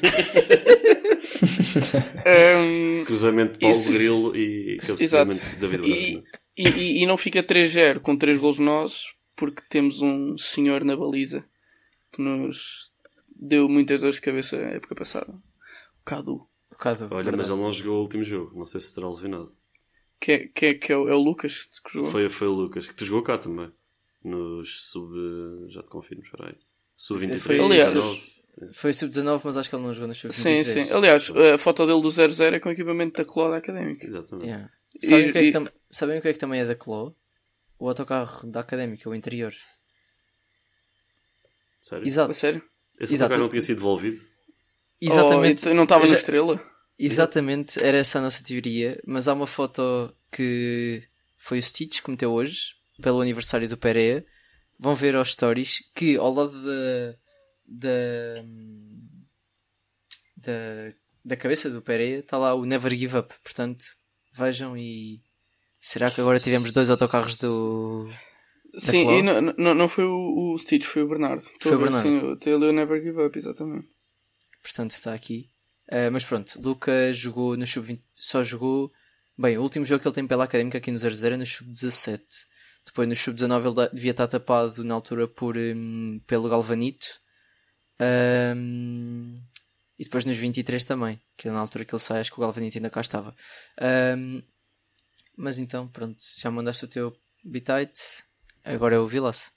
[2.58, 3.92] Hum, Cruzamento de Paulo Isso.
[3.92, 5.98] Grilo e cabeceamento de David Braz.
[5.98, 6.22] E, né?
[6.56, 10.96] e, e- e não fica 3-0 com 3 golos nossos porque temos um senhor na
[10.96, 11.44] baliza
[12.12, 12.92] que nos
[13.34, 15.32] deu muitas dores de cabeça a época passada.
[15.32, 16.34] O Cadu.
[16.34, 17.04] Um bocado.
[17.06, 17.36] Olha, verdade.
[17.36, 18.58] mas ele não jogou o último jogo.
[18.58, 19.54] Não sei se terá lesionado.
[20.20, 22.10] Que é, que é, que é, o, é o Lucas que jogou.
[22.10, 23.72] Foi, foi o Lucas, que te jogou cá também.
[24.24, 25.14] Nos sub.
[25.68, 26.56] Já te confirmo, espera aí.
[26.96, 27.38] Sub-23.
[27.40, 28.20] Foi- Aliás, 19.
[28.74, 30.64] Foi sub-19, mas acho que ele não jogou no Sim, sub-23.
[30.64, 30.92] sim.
[30.92, 34.06] Aliás, a foto dele do 0-0 é com equipamento da Cloda Académica.
[34.06, 34.46] Exatamente.
[34.46, 34.70] Yeah.
[35.02, 36.66] E- Sabem, o que é que e- tam- sabem o que é que também é
[36.66, 37.16] da Clo?
[37.78, 39.52] O autocarro da Académica, o interior.
[41.82, 42.06] Sério?
[42.06, 42.30] Exato.
[42.30, 42.62] A sério?
[42.98, 43.36] Esse Exato.
[43.36, 44.22] não tinha sido devolvido?
[45.00, 45.68] Exatamente.
[45.68, 46.60] Oh, não estava na estrela?
[46.96, 51.02] Exatamente, era essa a nossa teoria, mas há uma foto que
[51.36, 54.24] foi o Stitch que meteu hoje, pelo aniversário do Pereira.
[54.78, 57.16] Vão ver aos stories que ao lado da,
[57.66, 58.44] da,
[60.36, 63.34] da, da cabeça do Pereira está lá o Never Give Up.
[63.42, 63.84] Portanto,
[64.32, 65.20] vejam e
[65.80, 68.08] será que agora tivemos dois autocarros do.
[68.78, 71.40] Sim, e não, não, não foi o, o Stitch, foi o Bernardo.
[71.40, 72.08] Estou Foi o Bernardo.
[72.08, 73.88] Sim, até ele Never Give Up, exatamente.
[74.62, 75.50] Portanto, está aqui.
[75.90, 78.90] Ah, mas pronto, Lucas jogou no sub-20, só jogou.
[79.36, 82.20] Bem, o último jogo que ele tem pela Académica aqui no 0-0 é no sub-17.
[82.86, 87.06] Depois no sub-19 ele devia estar tapado na altura por, hum, pelo Galvanito.
[88.00, 89.36] Ahm,
[89.98, 92.40] e depois nos 23 também, que é na altura que ele sai, acho que o
[92.40, 93.34] Galvanito ainda cá estava.
[93.80, 94.42] Ahm,
[95.36, 97.12] mas então, pronto, já mandaste o teu
[97.44, 98.24] bitite.
[98.64, 99.52] Agora é o Vilas.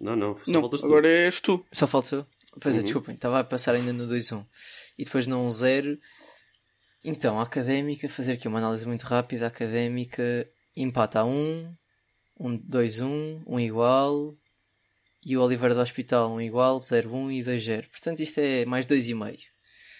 [0.00, 0.36] Não, não.
[0.44, 0.86] Só não, faltas tu.
[0.86, 1.66] agora és tu.
[1.72, 2.26] Só faltou?
[2.60, 2.84] Pois é, Uhum.
[2.84, 4.44] desculpem, estava a passar ainda no 2-1
[4.98, 5.98] e depois no 1-0.
[7.04, 9.44] Então, a académica, fazer aqui uma análise muito rápida.
[9.44, 11.74] A académica empata a 1,
[12.40, 14.36] um 2-1, um igual
[15.24, 17.88] e o Oliveira do Hospital um igual, 0-1 e 2-0.
[17.90, 19.38] Portanto, isto é mais 2,5.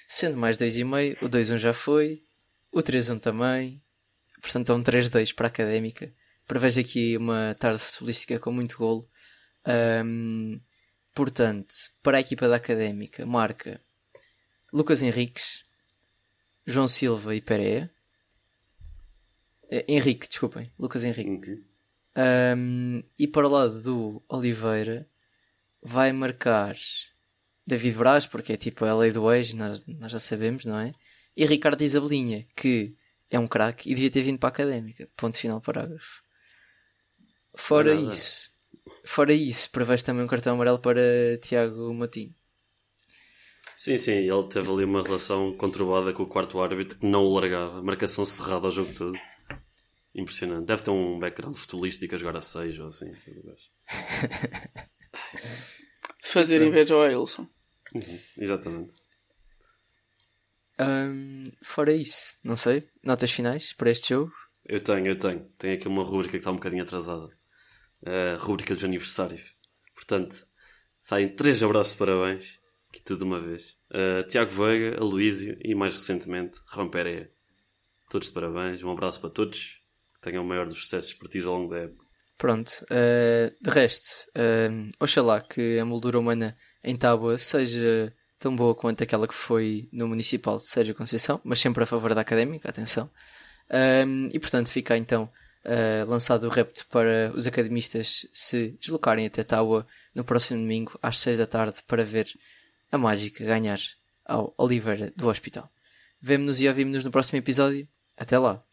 [0.09, 2.23] Sendo mais 2,5, o 2-1 já foi,
[2.73, 3.81] o 3-1 também.
[4.41, 6.13] Portanto, é um 3-2 para a académica.
[6.49, 9.09] Prevejo aqui uma tarde futebolística com muito golo.
[9.65, 10.59] Ahm,
[11.19, 13.81] Portanto, para a equipa da Académica, marca
[14.73, 15.65] Lucas Henriques,
[16.65, 17.91] João Silva e Pereira.
[19.69, 21.51] Eh, Henrique, desculpem, Lucas Henrique.
[21.51, 21.65] Uhum.
[22.57, 25.09] Um, e para o lado do Oliveira,
[25.83, 26.77] vai marcar
[27.67, 30.93] David Braz, porque é tipo a lei do ex, nós, nós já sabemos, não é?
[31.37, 32.95] E Ricardo Isabelinha, que
[33.29, 35.09] é um craque e devia ter vindo para a Académica.
[35.17, 36.23] Ponto final, parágrafo.
[37.57, 38.13] Fora nada.
[38.13, 38.51] isso,
[39.05, 41.01] fora isso, prevês também um cartão amarelo para
[41.43, 42.35] Tiago Matinho.
[43.77, 47.35] Sim, sim, ele teve ali uma relação conturbada com o quarto árbitro que não o
[47.39, 47.81] largava.
[47.81, 49.17] Marcação cerrada ao jogo todo.
[50.13, 50.67] Impressionante.
[50.67, 53.13] Deve ter um background futebolístico a jogar a 6 ou assim.
[56.21, 57.47] De fazer inveja ao Ailson.
[57.95, 58.97] Uhum, Exatamente.
[60.81, 64.33] Hum, fora isso, não sei, notas finais para este jogo.
[64.65, 65.45] Eu tenho, eu tenho.
[65.57, 67.29] Tenho aqui uma rúbrica que está um bocadinho atrasada.
[68.05, 69.55] A rúbrica dos aniversários.
[69.95, 70.47] Portanto,
[70.99, 72.59] saem três abraços de parabéns
[72.91, 73.77] aqui tudo de uma vez.
[74.29, 77.31] Tiago Veiga, Aloísio e mais recentemente Juan Pereira.
[78.11, 79.83] Todos de parabéns, um abraço para todos,
[80.15, 82.05] que tenham o maior dos sucessos esportivos ao longo da época.
[82.39, 88.75] Pronto, uh, de resto, uh, oxalá que a moldura humana em Tábua seja tão boa
[88.75, 92.69] quanto aquela que foi no Municipal de Sérgio Conceição, mas sempre a favor da académica,
[92.69, 93.11] atenção.
[94.07, 95.31] Um, e portanto fica então
[95.69, 101.19] uh, lançado o repto para os academistas se deslocarem até Tábua no próximo domingo às
[101.21, 102.27] 6 da tarde para ver
[102.91, 103.79] a mágica ganhar
[104.25, 105.71] ao Oliveira do Hospital.
[106.21, 107.87] Vemo-nos e ouvimos-nos no próximo episódio.
[108.17, 108.68] Até lá!